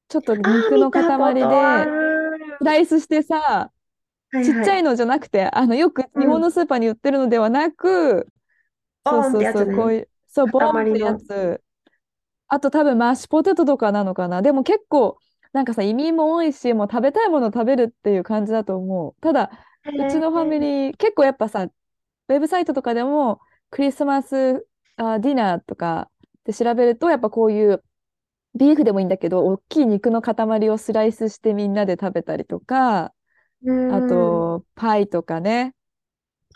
[0.07, 1.03] ちょっと肉の塊
[1.49, 1.91] で、
[2.59, 2.65] スる。
[2.65, 3.71] ライスしてさ。
[4.43, 6.21] ちっちゃいのじゃなくて、あの、よくうん。
[6.21, 8.27] 日本のスーパーに売ってるのではなく、
[9.05, 9.85] そうそうそう、こ。
[9.85, 11.15] ういう、そう、ボーンってや。
[11.15, 11.61] つ。
[12.53, 14.41] あと多分マッシュポテトとかなのかな。
[14.41, 15.17] でも結構、
[15.53, 19.21] なんかさ、移民も多いし、もう食べたいもの食べるっていう感じだと思う。
[19.21, 19.51] ただ、
[19.85, 20.59] へうちのファミえ。
[20.59, 26.09] リー、結構やっぱさ、ウェブサイトとかでも、クリスマスあディナーとか
[26.45, 27.83] で調べると、やっぱこういう
[28.55, 33.13] ビーフでもいいんだけど、大きい肉の塊をスライスしてみんなで食べたりとか、
[33.63, 34.03] うあん。
[34.03, 35.75] と、パイとかね。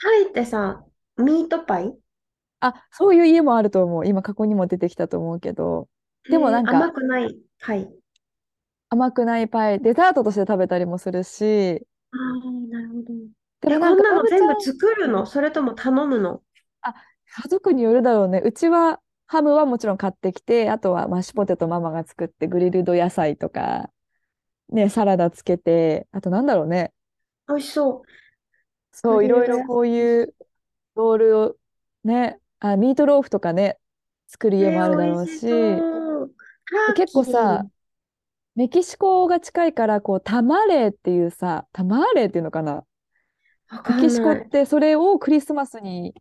[0.01, 0.83] パイってさ、
[1.17, 1.95] ミートパイ？
[2.60, 4.08] あ、そういう家もあると思う。
[4.08, 5.88] 今、過去にも出てきたと思うけど。
[6.30, 7.89] でもへえ、なんか、甘くないパイ。
[8.89, 13.13] 甘くないパイ、デザートとして食べたりもするし、ああ、なるほど。
[13.63, 15.26] え、でもなんか、こんなのちゃん、全部作るの？
[15.26, 16.41] それとも頼むの？
[16.82, 16.96] あ、
[17.43, 18.41] 家族によるだろうね。
[18.43, 23.91] うちは、ハムはもちろん買ってきて、あとはマッシュポテトママが作って、グリルド野菜とか、
[24.70, 26.93] ね、サラダつけて、あとなんだろうね。
[27.50, 28.02] 美味しそう。
[28.02, 28.06] グ
[28.93, 30.36] そう、いリルド野菜ろいろこういう
[30.96, 31.56] ロールを
[32.06, 33.78] ね、あ、ミートローフとかね、
[34.28, 35.41] 作る家もあるだろうし
[36.96, 37.67] 結構さ、ー。
[38.56, 42.84] メキシコが近いから、こう、タマレーっていうさ、タマーレーっていうのかな？
[43.70, 44.32] わメキシコ。
[44.32, 46.15] ってそれをクリスマスに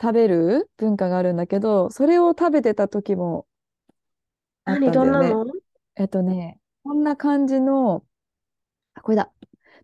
[0.00, 3.46] 食べる文化があるんだけど、それを食べてた時も
[4.64, 5.28] あっ何、たんだよね。
[5.28, 5.52] どんなの？
[5.96, 8.04] えっとね、こんな感じの、
[8.94, 9.32] あこれだ。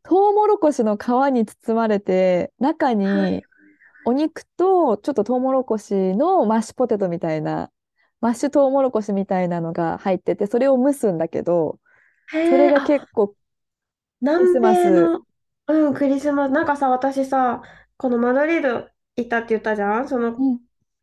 [0.05, 2.96] トウモロコシの皮に包まれて、中はい。
[2.96, 3.44] に
[4.06, 7.70] お肉とちょっとトウモロコシのマッシュポテトみたいな、
[8.20, 11.78] マッシュトウモロコシみたいなのが入ってて、それを蒸すんだけど、
[12.30, 13.34] そへえ、れがあ、結構ク
[14.38, 15.22] リス南マス、
[15.68, 16.50] うん、クリスマス。
[16.52, 17.62] なんかさ、私さ、
[17.96, 20.08] このマドリードいたって言ったじゃん？
[20.08, 20.60] そのうん、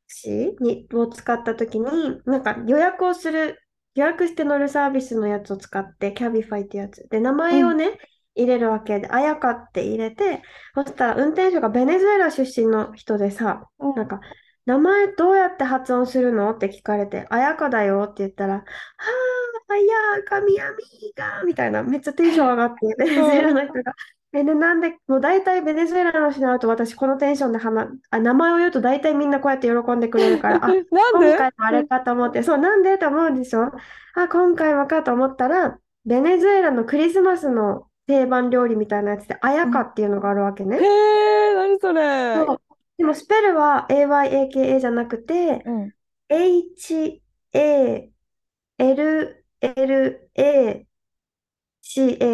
[0.07, 3.59] 詞にを使った時に、なんか予約をする、
[3.95, 7.07] 予約して乗るサービスのやつを使って、 Cabify ってやつ。
[7.09, 7.97] で、名うん、前をね、
[8.37, 8.99] 入れるわけ。
[8.99, 10.41] で、あやかって入れて、
[10.75, 13.95] そしたら運転手がベネズエラ出身の人でさ、うん。
[13.95, 14.21] なんか、
[14.65, 16.51] 名前どうやって発音するの？
[16.51, 23.93] って聞かれて、あやかだよって言ったら、はあ、あやかみやみが、みたいな、めっちゃテンション上がって、ベネズエラの人が。
[24.33, 30.75] え、で、なんで、もう大体ベネズエラの人に会うと私このテンションで話、あ、名前を言うと大体みんなこうやって喜んでくれるから、あ、今
[31.13, 31.37] なんで？
[31.37, 32.97] 回もあれかと思って、そう、なんで？
[32.97, 33.71] と思うでしょ
[34.15, 39.87] あ、今回もかと思ったら、ベネズエラのクリスマスの定番料理みたいなやつで、あやかうん。
[39.89, 40.77] っていうのがあるわけへね。
[40.77, 42.45] え、何それ。
[42.45, 42.61] そう。
[42.97, 45.93] でもスペルは AYAKA じゃなくて、うん。
[46.29, 48.11] HALLACA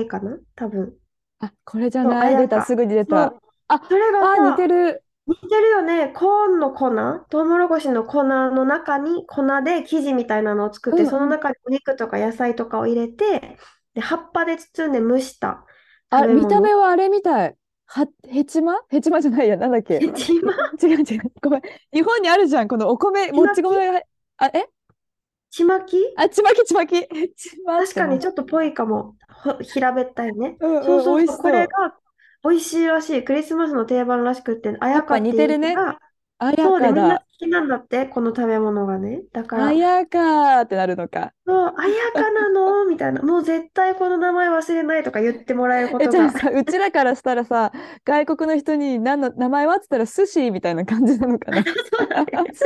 [0.07, 0.39] かな？
[0.55, 0.97] 多分。
[1.39, 2.37] あ、これじゃない？
[2.37, 2.65] 出た。
[2.65, 3.27] すぐに出そた。
[3.27, 3.39] う。
[3.67, 5.03] あ、それがあ、似てさ、る。
[5.27, 6.09] 似てるよね。
[6.09, 6.89] コーンの粉、
[7.29, 11.39] トウモロコシの粉の中に粉で生地みたいなのを作って、そのうんうん。
[11.39, 13.57] 中にお肉とか野菜とかを入れて、
[13.93, 15.65] で、葉っぱで包んで蒸した
[16.09, 16.79] あ、見た目物。
[16.81, 17.55] はあれみたい。
[17.85, 18.79] は、ヘチマ？
[18.89, 19.99] ヘチマじゃないや、なんだっけ？
[19.99, 20.53] ヘチマ？
[20.81, 21.31] 違う違う。
[21.41, 21.61] ごめん。
[21.93, 22.67] 日本にあるじゃん。
[22.67, 24.01] このお米、もっち米が、
[24.37, 24.67] あ、え？
[25.51, 25.97] ちまき？
[26.17, 27.07] あ、ちまきちまき。
[27.07, 29.15] 確かにちょっとぽいかも。
[29.29, 30.57] ほ平べったいね。
[30.59, 31.37] うんうん、そうそうそう。
[31.37, 31.93] これが
[32.43, 33.23] 美味しいらしい。
[33.23, 35.75] クリスマスの定番らしくって、あやかっていう似てるね。
[36.47, 36.87] あやそうで。
[36.87, 39.21] みんな好きなんだって、この食べ物がね。
[39.31, 41.33] だから、あやかってなるのか。
[41.45, 42.85] そう、あやかなの？
[42.85, 43.21] みたいな。
[43.21, 46.07] もう絶対この名前忘れないとか言ってもらえるこえ。
[46.07, 47.71] じゃあさ、うちらからしたらさ、
[48.05, 51.63] 外国の人に何の名前はって言ったら寿司みたいな感じなのかな。
[51.63, 52.31] そうだね。
[52.53, 52.65] 寿司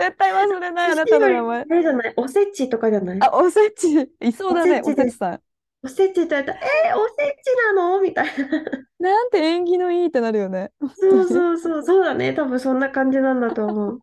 [0.00, 1.60] 絶対忘れない、あなたの名前。
[1.60, 3.18] あれじゃない、おせちとかじゃない？
[3.20, 4.10] あ、おせち。
[4.20, 5.40] いそうおだね、おせちで、せちさん。
[5.82, 8.00] おせちと言ったら、えー、おせちなの？
[8.00, 8.88] みたいな。
[8.98, 10.72] なんて縁起のいいってなるよね。
[10.94, 11.28] そうに。
[11.28, 12.32] そうそう、そうだね。
[12.34, 14.02] 多分そんな感じなんだと思う。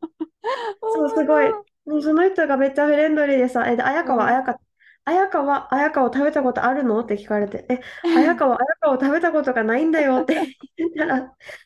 [0.87, 1.53] そう、すごい。
[1.53, 1.65] ろ。
[1.85, 4.09] もうその人がめっちゃフレンドリーでさ、え、で、綾うん。
[4.09, 4.59] 香は綾香、
[5.05, 6.99] 綾香は綾香を食べたことあるの？
[7.01, 7.79] って聞かれて、え、
[8.13, 10.35] 綾香は綾香を食べたことがないんだよって
[10.77, 11.15] 言ったら、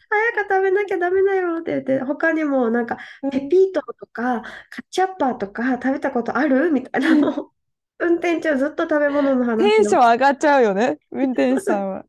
[0.09, 2.97] 綾香食べなきゃダメだよって言って、他にもなんか、
[3.29, 6.71] ペうんピートとか、カチャッパーとか食べたことある？
[6.71, 7.53] みたいなのを、
[7.99, 9.81] 運転中ずっと食べ物のテ話を。
[9.81, 12.05] ンション上がっちゃうよね、運転手さんは。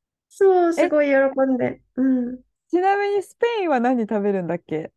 [0.28, 1.14] そう、すえ、ごい喜
[1.52, 1.82] んで。
[1.96, 2.42] うん。
[2.68, 4.92] ちなみにスペインは何食べるんだっけ？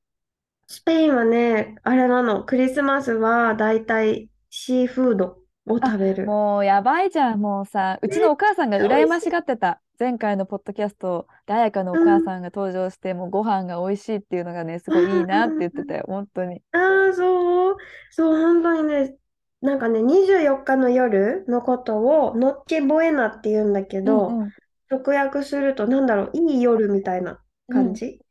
[0.67, 6.26] スペインはね、あれなの、クリスマスはだいたいシーフードをあ、食べる。
[6.26, 7.39] もうやばいじゃん。
[7.41, 8.78] もうさ、うちのお母さんが。
[8.78, 9.82] 羨ましがってた。
[10.00, 12.04] 前回のポッドキャストで彩香のおうん。
[12.04, 16.04] 母さんが登場して、もうご飯が美味しいっていうのがね、すうごいいいんなってうん言ってたよ。
[16.08, 16.62] 本当に。
[16.74, 17.78] ああ、そう？
[18.12, 19.17] そう、本当にね、
[19.62, 24.54] なんかね、24日の夜のことを、ノッチェボエナって言うんだけうんど、うん。
[24.89, 27.74] 直訳すると、なんだろう、いい夜みたいなうん。
[27.74, 28.22] 感じ？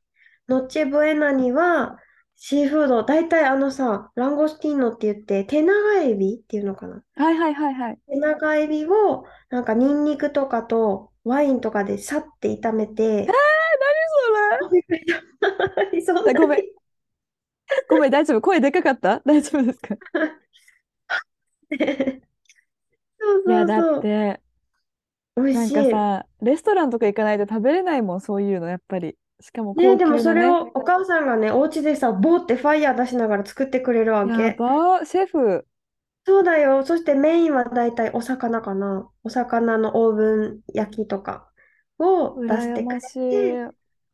[0.48, 1.98] ノッチェボエナには、
[2.36, 7.02] シーフード、大体あのさ、ランゴスティーノって言って、手長エビっていうのかな？
[7.16, 7.98] はいはいはいはい。
[8.08, 13.34] 手長エビを、なんかニンニクとかとワインとかでさって炒めえー、て、何
[16.02, 16.32] それ？
[16.34, 16.60] ごめん。
[17.88, 18.40] ごめん、大丈夫。
[18.40, 19.20] 声でかかった？
[19.26, 19.96] 大丈夫ですか？
[23.18, 24.00] そういや、だっそうそう。
[24.00, 24.40] て、
[25.52, 25.74] なん美味しい。
[25.74, 29.18] かさ、レストランとか行かないと食べれないもん、そういうの、やっぱり。
[29.40, 30.34] しかもね、高でも級なね。
[30.34, 34.56] それをお母さんがね、お家でさ、ボーってファイヤー出しながら作ってくれるわやけ。
[34.56, 35.66] ばー、シェフ。
[36.26, 36.84] そうだよ。
[36.84, 39.10] そしてメインはだいたいお魚かな。
[39.24, 41.50] お魚のオーブン焼きとか
[41.98, 43.00] を出してくれ。
[43.28, 43.62] て、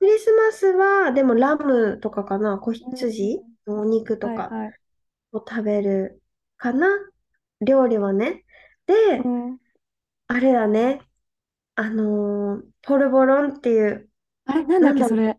[0.00, 2.58] クリスマスはでもラムとかかな。
[2.58, 4.58] 子うん羊のお肉とか。
[5.32, 6.22] を食べる
[6.58, 6.88] かな。
[7.64, 8.44] 料理はね。
[8.86, 9.58] で、うん。
[10.28, 11.00] あれだね。
[11.76, 14.10] あのーポルボロンっていう、
[14.46, 15.04] あれ、なんだなんだろう。
[15.04, 15.38] っけそれ。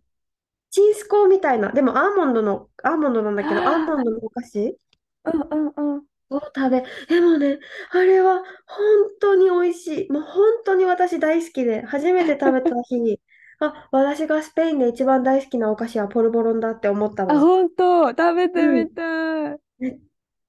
[0.72, 1.72] チンスコーみたいな。
[1.72, 4.78] でもアーモンドの、アーモンドなんだけど、アーモンドのお菓子
[5.26, 5.42] うん
[5.76, 6.06] うんうん。
[6.30, 7.60] を食べ、でもね、
[7.92, 8.86] あれは本
[9.22, 10.12] 当に美味しい。
[10.12, 13.22] もう本当に私大好きで、初めて食べた日に、
[13.60, 17.40] あ、私がスペインで一番大好きなお菓子はポルボロンだって思ったあ、わ。
[17.40, 19.60] ほんと、食べてうん、みたい。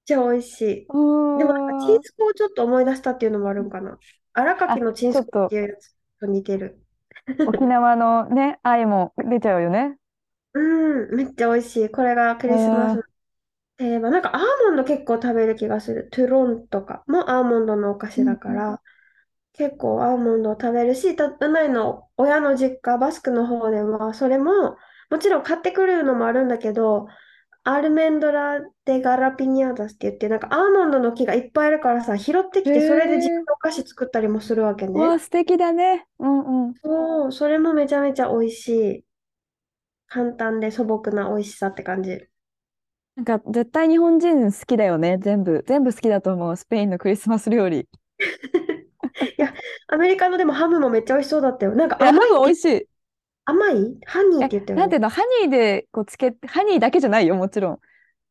[0.07, 0.93] ちゃ美味しい。
[1.37, 1.99] でもなんかチうん。
[1.99, 3.99] ンスコーをちょっと思い出したっていうのもあるんかな。
[4.33, 6.83] 荒あ、垣のチンスコーってと、いうやつと似てる。
[7.45, 9.97] 沖縄のね、愛も出ちゃうよね。
[10.53, 10.59] う
[11.13, 11.89] ん、めっちゃ美味しい。
[11.89, 13.03] これがクえリスマスのー、
[13.77, 14.11] 定番。
[14.11, 16.09] なんかアーモンド結構食べる気がする。
[16.11, 18.25] トゥロンとかもアーモンドのお菓子。
[18.25, 18.81] だから、
[19.53, 24.77] 結構アーモンドを食べるし、た、うないの親の実家、バスクの方では、それも、
[25.11, 27.07] もちろん買ってくるのもあるんだけど、
[27.73, 33.47] アルメンドラ・デ・ガラピニャーダスって言って、なんかアーモンドの木がいっぱいあるからさ、拾ってきへて、それで自分え。
[33.47, 35.09] のお菓子作ったりもするわけね。
[35.09, 36.07] わあ、素敵だね。
[36.19, 36.75] うんうん。
[36.83, 39.05] そう、それもめちゃめちゃ美味しい。
[40.07, 42.27] 簡単で素朴な美味しさって感じ。
[43.15, 45.17] なんか絶対日本人好きだよね。
[45.19, 45.63] 全部。
[45.67, 46.55] 全部好きだと思う。
[46.57, 47.87] スペインのクリスマス料理。
[49.37, 49.53] いや、
[49.87, 51.75] アメリカのでもハムもめっちゃ美味しそうだったよ。
[51.75, 52.87] なんかいって、ム美味しい。
[53.47, 53.97] 甘い？
[54.05, 54.81] ハニーっえ、て言ったよね。
[54.81, 57.79] なんていうの、ハニーでこうつけて、ハニーだけじゃないよ、もちろん。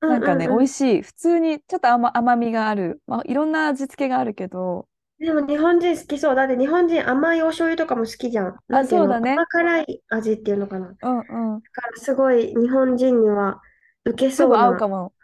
[0.01, 0.59] うんなんかね、うんうん。
[0.59, 1.03] 美味しい。
[1.03, 3.03] 普通にちょっと甘、甘みがある。
[3.07, 4.89] まあ、いろんな味付けがあるけど、
[5.19, 6.35] でも日本人好きそう。
[6.35, 8.57] だって日本人甘いお醤油とかも好きじゃん。
[8.69, 9.07] なあ、んていうの？
[9.07, 9.33] そうだね。
[9.35, 10.89] 甘辛い味っていうのかな。
[10.89, 11.63] だうんうん。
[11.73, 13.61] からすごい日本人には
[14.05, 14.65] 受けすぐそうな。
[14.65, 15.15] 合うかも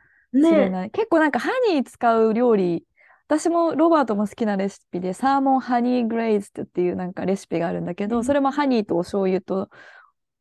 [0.40, 0.70] しれね。
[0.70, 0.90] ない。
[0.90, 2.86] 結構なんかハニー使う料理、
[3.32, 9.70] 私もロバートも好きなレシピで、サーモンハニーグレイズっていうなんかレシピがあるんだけど、それもハニーとお醤油と、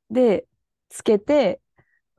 [0.09, 0.45] で、
[0.89, 1.61] つけて、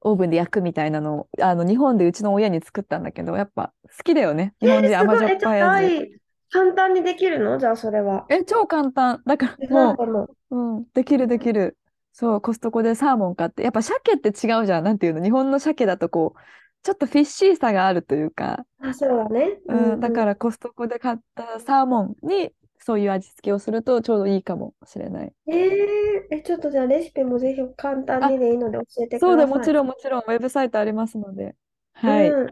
[0.00, 4.54] オーブンで焼くみたいなのを、あの、日本でうちの親に作ったんだけど、やっぱ好きだよね。
[4.62, 4.82] 日本。
[4.82, 5.96] 人甘じょっぱい味。
[5.98, 6.20] 愛、
[6.50, 7.58] 簡単にできるの？
[7.58, 8.24] じゃあそれは。
[8.30, 9.20] え、超簡単。
[9.26, 10.28] だからも。
[10.50, 11.76] う、うん、できるできる。
[12.14, 13.62] そう、コストコでサーモン買って。
[13.62, 14.84] やっぱ鮭って違うじゃん。
[14.84, 15.22] なんていうの？
[15.22, 16.40] 日本の鮭だとこう、
[16.82, 19.60] ちょっとフィッシーさがあるというか、あ、そうだね。
[19.68, 20.00] ううん。
[20.00, 25.32] だからコストコで買ったサーモンにそういう味付けをするとちょうどいいかもしれない。
[25.46, 29.58] えー、え、ちょっとじゃあレシピもぜひ簡単あ、にでいいので教えてくそうだ、ださい。
[29.58, 31.54] もちろんもちろんウェブサイトありますので。
[31.94, 32.30] はい。
[32.30, 32.50] うん。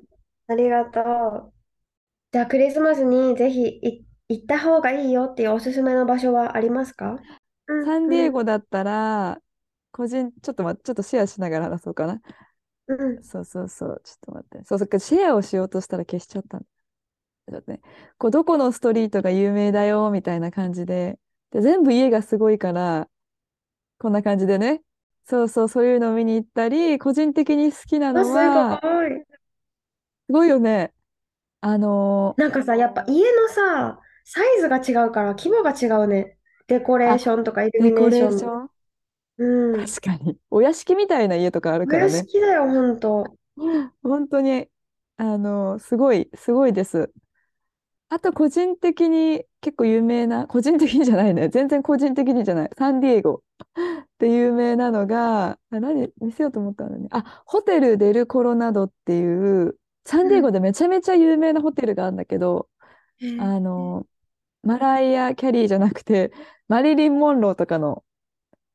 [0.48, 1.52] ありがとう。
[2.32, 7.18] じゃあクリスマスにぜひい行った方がいいよっていうおすすめの場所はありますか？
[7.66, 9.40] うんサンディエうんゴだったら、
[9.92, 12.20] 個人、ちょっと待って、ちょっとシェアしながら話そうかな。
[12.98, 13.22] うん。
[13.22, 14.64] そうそうそう、ちょっと待って。
[14.64, 16.66] そうそう、シェアをしようとしたら消しちゃったん
[17.52, 17.82] だってね。
[18.18, 21.18] こう、どこのストリートが有名だよ、みたいな感じで。
[21.52, 23.08] で、全部家がすごいから、
[23.98, 24.82] こんな感じでね。
[25.26, 29.24] そうそう、そういうのを見に行ったり、個人的に好きなあ、のすは、ごい。
[30.26, 30.94] すごいよね。
[31.60, 36.38] あのなんかさ、やっぱ家のさ、サイズが違うから規模が違うね。
[36.68, 38.70] デコレーあ、ションとかイルミネーション？
[39.40, 39.86] うん。
[39.86, 40.36] 確かに。
[40.50, 42.12] お屋敷みたいな家とかあるお屋からね。
[42.12, 43.26] 敷だよ、ほんと。
[44.02, 44.68] 本当に、
[45.16, 47.10] あの、すごい、すごいです。
[48.10, 51.48] あと、個人的に結構有名な、個人的にじゃないね。
[51.48, 52.70] 全然個人的にじゃない。
[52.76, 53.42] サンディエゴ
[54.18, 57.08] で有名なのが、あ、何見せようと思ったんだね。
[57.10, 62.68] あ、ホテルデルコロナドっていう、サンディエゴでめちゃめちゃ有名なホテルがあるんだけど、
[63.20, 64.06] へえあの、
[64.62, 66.32] マライア・キャリーじゃなくて、
[66.68, 68.04] マリリン・モンローとかの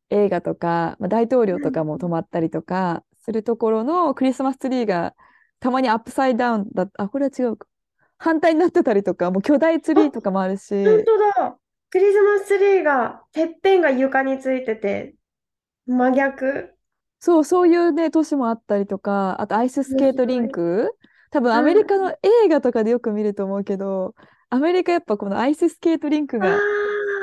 [0.09, 5.15] 映画とか、まあ、大統領とかも泊まったりとかするところのクリスマスツリーが
[5.59, 7.67] たまに upside down だ、あ、これは違うか。
[8.17, 11.57] 反対になってたりとか、もう巨大ツリーあ、とかもあるし、とだ。
[11.89, 15.15] クリスマスツリーが、てっぺんが床についてて、
[15.87, 16.75] 真逆。
[17.19, 20.49] そう、そういうね、都市もあったりとか、あとアイススケートリン。
[20.49, 20.91] ク、
[21.31, 21.57] 多分うん。
[21.57, 24.15] アメリカの映画とかでよく見ると思うけど、
[24.49, 26.63] アメリカやっぱこのアイススケートリンクあが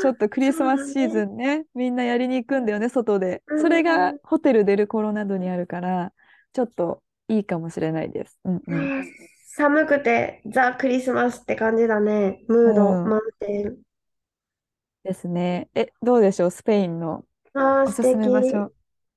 [0.02, 1.26] ちょあ、っとクリスマスシーズね。
[1.26, 3.42] ンね、みんなやりに行くんだよね、外で。
[3.46, 4.10] うそれんうん。
[4.10, 6.12] がホテルデルコロなどにあるから、
[6.52, 8.38] ちょっといいかもしれないです。
[8.44, 9.04] うんうん。
[9.56, 12.42] 寒くてザ・クリスマスって感じだね。
[12.48, 13.08] ムードうん。
[13.08, 13.78] 満点。
[15.04, 15.68] ですね。
[15.74, 17.24] え、どうでしょう、スペインの？
[17.54, 18.50] おすすめ場敵。
[18.50, 18.72] 所。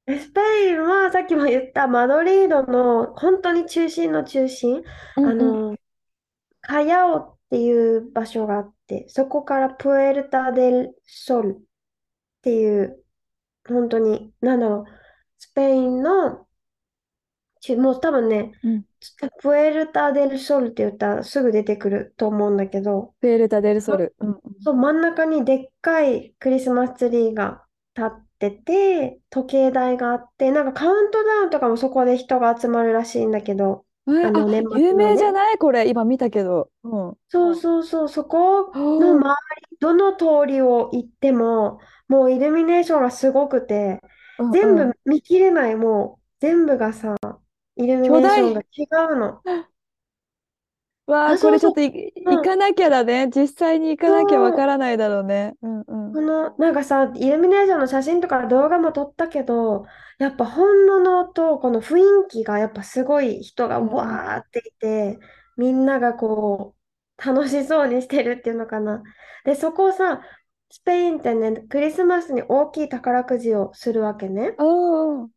[0.07, 4.83] えスペインはさっきも言ったマドリードの本当に中心の中心、
[5.17, 5.29] うんうん。
[5.29, 5.77] あの、
[6.61, 8.74] カヤオっていう場所があって、
[9.07, 11.61] そこからプエルタ・デル・ソルっ
[12.41, 13.03] ていう、
[13.67, 14.91] 本当に、なんだろう、
[15.37, 16.47] スペインの、
[17.61, 18.85] ちもう多分ね、うん。
[19.41, 24.15] プエルタ・デル・ソルって言ったらすぐ出てくると思うんだけど、プエルタ・デル・ソそル。
[24.19, 24.41] うんうん。
[24.61, 27.65] そう、真ん中にでっかいクリスマスツリーが
[27.95, 33.84] 立ってて、時計台があって、なんかカウントダウンとかもそこで人が集まるらしいんだけど、え、
[34.21, 35.13] あ、あの年有末のね。
[35.13, 35.57] 名じゃない？
[35.57, 36.71] これ、今見たけど。
[36.83, 37.17] うん。
[37.29, 39.35] そうそうそう、そこのは周
[39.71, 43.99] り、どの通りを行っても、もうイルミネーションがすごくて、
[44.37, 44.91] あ、うん全うん。
[44.91, 47.15] 部見切れない、もう全部がさ、
[47.75, 48.65] イルミ巨ネーションが大。
[48.71, 49.43] 違うの。
[51.07, 51.73] わあ、あ、これちょっ。
[51.73, 51.91] とい
[52.25, 53.27] 行うん、かなきゃだね。
[53.29, 54.53] 実際に行かなきゃわ。
[54.53, 55.55] からないだろうね。
[55.61, 56.13] うんうん。
[56.13, 59.85] この、なんかさ、イルミネーションの写真とか動画も撮ったけど、
[60.17, 63.79] やっぱ本物とこの雰囲気がやっぱすごい人が。
[63.81, 65.19] わーっていて、
[65.57, 66.75] みんながこ
[67.19, 69.03] う、楽しそうにしてるっていうのかな。
[69.43, 70.21] で、そこをさ、
[70.69, 74.55] スペインってね、クリスマスに大きい宝くじをするわけね。
[74.57, 75.29] おー。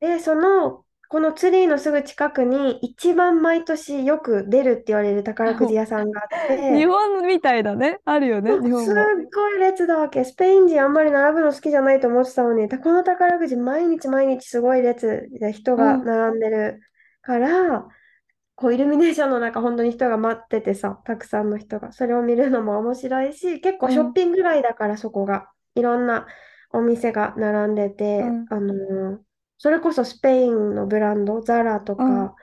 [0.00, 6.28] で、そのこのツリーのすぐ近くに一番毎年よく出るって言われる宝くじ屋さんがあっ
[6.70, 8.00] 日て、 本みたいだね。
[8.04, 8.96] あるよね、そうすっ。
[9.34, 10.24] ごい列だわけ。
[10.24, 16.04] スペイン人あんまり並ぶの好きじゃないと思ってたのに、たこの宝くじ毎日毎日すごい列で人がうん。
[16.04, 16.80] 並んでる
[17.22, 17.88] から、
[18.56, 21.92] こうイルミネーションの中本当に人が待っててさ、たくさんの人が。
[21.92, 23.92] それを見るのも面白いし、結構うん。
[23.92, 25.50] ショッピング街だからそこが。
[25.76, 26.26] いろんな
[26.72, 28.46] お店が並んでうて、ん。
[28.50, 29.29] あのー
[29.60, 32.26] それこそスペインのブランド、ザラとうん。
[32.26, 32.34] か、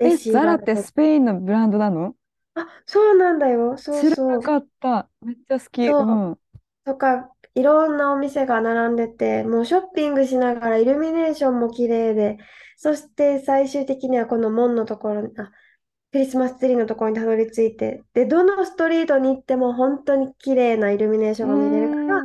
[0.00, 2.16] レえ、シザラってスペインのブランドなの？
[2.54, 3.76] あ、そうなんだよ。
[3.78, 4.40] そう知らそう。
[4.40, 5.08] なかった。
[5.22, 5.88] めっちゃ好き。
[5.88, 6.06] うそう。
[6.32, 6.38] ん。
[6.84, 12.38] とか、いろんなお店が並んでて、もうショッピングしながらイルミネーションも綺麗で、
[12.76, 15.52] そして最終的にはこの門のところに、あ、
[16.12, 22.22] クリスマスツリーのところにたどり着いて、で、どのストリートに行っても本当に綺麗なイルミネーショうンが見れるから。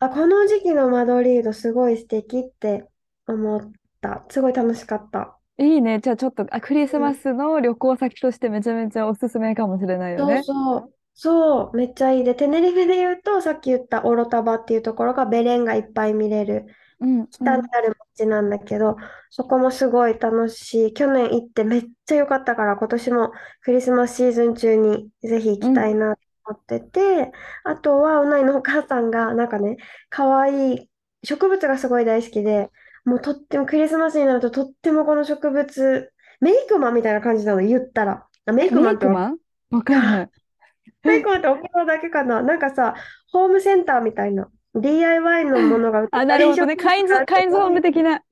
[0.00, 2.88] あ、この時期のマドリードすごい素敵って
[3.26, 4.24] 思った。
[4.30, 5.38] すごい楽しかった。
[5.58, 5.98] いいね。
[6.00, 7.00] じゃあちょっとあクリスうん。
[7.00, 10.44] マスの旅行先としてめちゃめちゃおすすめかもしれないよそうね。
[10.44, 10.94] そう。
[11.14, 12.24] そう、めっちゃいい。
[12.24, 16.66] で、テネリフェで言うと、さっき言ったオロタバっていうところがベレンがいっぱい見れる
[17.00, 17.70] うんう北にん。
[17.72, 18.96] ある街なんだけど、
[19.30, 20.94] そこもすごい楽しい。
[20.94, 25.90] 去年行ってめっちゃ良かったから、今年もクリスマスシーズン中にぜひ行きたうん。
[25.90, 27.32] いなと思ってて、
[27.64, 29.76] あとは、うないのお母さんが、なんかね、
[30.10, 30.90] 可愛い
[31.24, 32.70] 植物がすごい大好きで、
[33.04, 38.26] もうとってもクリスマスになるととってもこの植物、メイクマンみたいな感じなの、言ったら。
[38.46, 39.38] あ、メイえ、クマンってわメイクマン？
[39.70, 40.30] わかんない。
[41.04, 42.94] メイクマンって沖縄だけかななんかさ、
[43.32, 46.76] ホームセンターみたいな、DIY のものが売ってあ、たなるほどね。
[46.76, 48.16] カインズ、カインズホーム的な。
[48.16, 48.22] あ、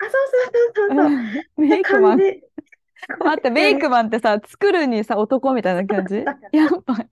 [0.00, 1.06] そうそうそうそうそう。
[1.06, 1.68] うん。
[1.68, 2.18] メイクマン。
[2.18, 6.16] 待って、メイクマンってさ、作るにさ、男みたいな感じ？
[6.52, 7.02] やっぱ、そ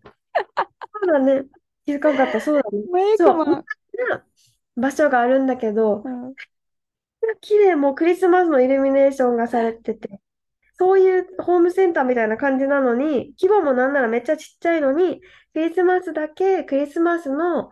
[1.02, 1.44] うだね。
[1.84, 2.40] 気づかなかった。
[2.40, 2.84] そうだね。
[2.92, 3.36] メイクそう。
[3.36, 3.64] マン。
[4.76, 6.15] 場所があるんだけど、うん。
[7.46, 10.20] 綺麗、もうクリスマスのイルミネーションがされてて、
[10.78, 15.20] そういうホームセンターみたいな感じなのに、規模もなんならめっちゃちっちゃいのに、
[15.54, 17.70] クリスマスだけクリスマスの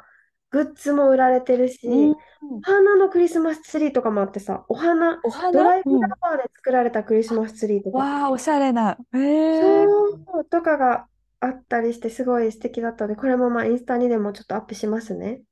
[0.51, 2.13] グッズも売られてるし、うん。
[2.13, 5.65] お花のクリスマスツリーとかもあってさ、お花、ドお花？
[5.65, 6.01] ライフうん。
[6.01, 8.97] ラワーで作られたクリスマスツリーとか、わあ、おしゃれな。
[9.13, 9.85] へえ。
[9.87, 11.09] そう、とかが
[11.41, 15.43] あったりして、すごい素敵だったので、これもまあインスタにでもちょっとアップしますね。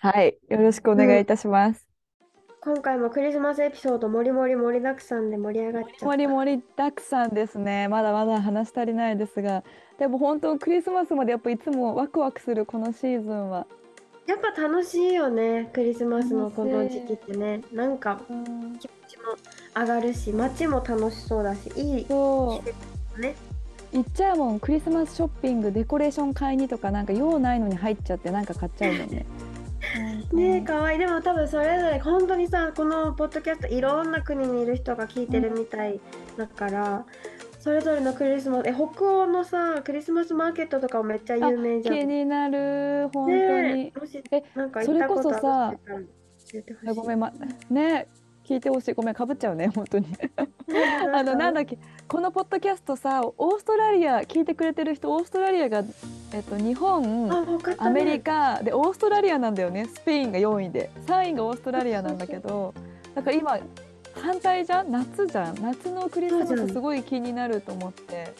[0.00, 0.38] はい。
[0.50, 1.93] よろしくお願いいたします。
[2.64, 6.06] 今回もクリスマスエピソードもりもり盛りだくさんで盛り上がっちゃった。
[6.06, 7.88] 盛り盛りだくさんですね。
[7.88, 9.62] まだまだ話し足りないですが、
[9.98, 13.66] でも本当クリスマスまでやっぱいつもワクワクするこのシーズンは。
[14.26, 17.60] やっぱ楽しいよね、クリスマスのこの時期ってね。
[17.70, 18.78] なんかうん。
[18.78, 19.36] 気持ちも
[19.76, 22.74] 上がるし、街も楽しそうだし、いいそ季節
[23.12, 23.34] だね。
[23.92, 23.96] う。
[23.98, 24.60] 行っちゃうもん。
[24.60, 29.26] クリスマスショッピング、デコレーション買いにとかなんか用ないのに入っちゃってなんか買っちゃうもんね。
[30.32, 30.98] ねえ、かわいい。
[30.98, 36.00] でも多分それぞれ本当にさ、このポッドキャストいろんな国にいる人が聞いてるみたい
[36.36, 37.06] だから、
[37.60, 41.94] それぞれのクリスマス、え、北欧のさ、クリスマスマーケットとかもめっちゃ有名じゃん。
[41.94, 43.08] 気になる。
[43.14, 43.98] 本当ねにえ、。
[43.98, 46.94] もしえなんかそれこ行ったことそさある。
[46.94, 47.32] ごめん、ま、
[47.70, 48.06] ね
[48.44, 48.92] 聞いてほしい。
[48.92, 50.06] ごめん、かぶっちゃうね、 本当に。
[51.14, 55.82] あの、なんだっけ、このポッドキャストさ、オーストラリア、聞いてくれてる人、オーストラリアが、
[56.32, 58.18] えっと、日本、あ、わかったアメリね。
[58.20, 59.86] カ、で、オーストラリアなんだよね。
[59.86, 62.74] スペインが4位で、3位がオーストラリアなんだけど、
[63.14, 63.58] だから今、
[64.14, 64.90] 反対じゃん？
[64.92, 65.60] 夏じゃん？
[65.62, 68.32] 夏のクリスマスすごい気になると思って、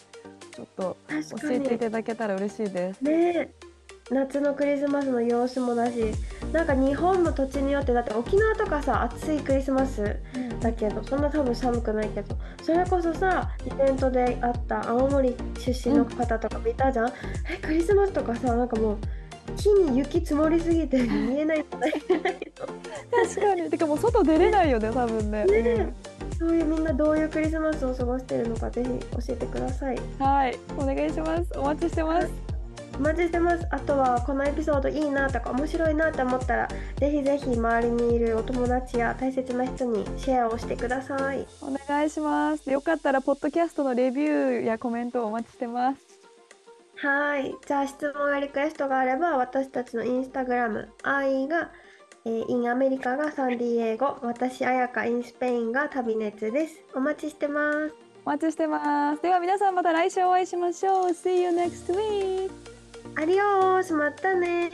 [0.53, 0.97] ちょっと
[1.41, 1.79] 教えていに。
[1.79, 3.01] ただけたら嬉しいです。
[3.03, 3.51] ねえ、
[4.11, 6.13] 夏のクリスマスの様子もだし、
[6.53, 10.17] なんか日本の土地によって、だって沖縄とかさ、暑いクリスマス
[10.61, 17.09] だけど、そんな多分寒くないけど、それこそさ、イベントで会った青森出身の方とか見たじゃん。
[17.51, 18.99] え、クリスマスとかさ、なんかもう、
[19.57, 23.71] 木に雪積もりすぎて 見えないんじゃない確かに。
[23.71, 25.45] てかもう外出れないよね、多分ね。
[25.45, 25.89] ねえ
[26.39, 29.97] そういうみんなどういうクリスマスを過ごしてるのか、ぜひ教えてください。
[29.97, 31.59] うんはい、お願いします。
[31.59, 32.54] お待ちしてます。
[32.97, 33.67] お待ちしてます。
[33.71, 41.47] あとはこのエピソードいいなとか面白いなと思ったらぜひぜひ周りにいるお友達や大切な人にシェアをしてください。
[41.61, 42.71] お願いします。
[42.71, 46.01] よかったら、ポッドキャストのレビューやコメントをお待ちしてます。
[46.97, 47.55] はい。
[47.67, 51.71] じゃあ質問やリクエストがあれば私たちのインスタグラム、愛が、
[52.25, 56.81] えー、インアメリカがサンディエゴ、私、あやかインスペインが旅熱です。
[56.95, 57.95] お待ちしてます。
[58.25, 59.23] お待ちしてます。
[59.23, 61.11] では皆さんまた来週お会いしましょう。
[61.11, 62.74] See you next week!
[63.17, 64.71] アディオース、またね。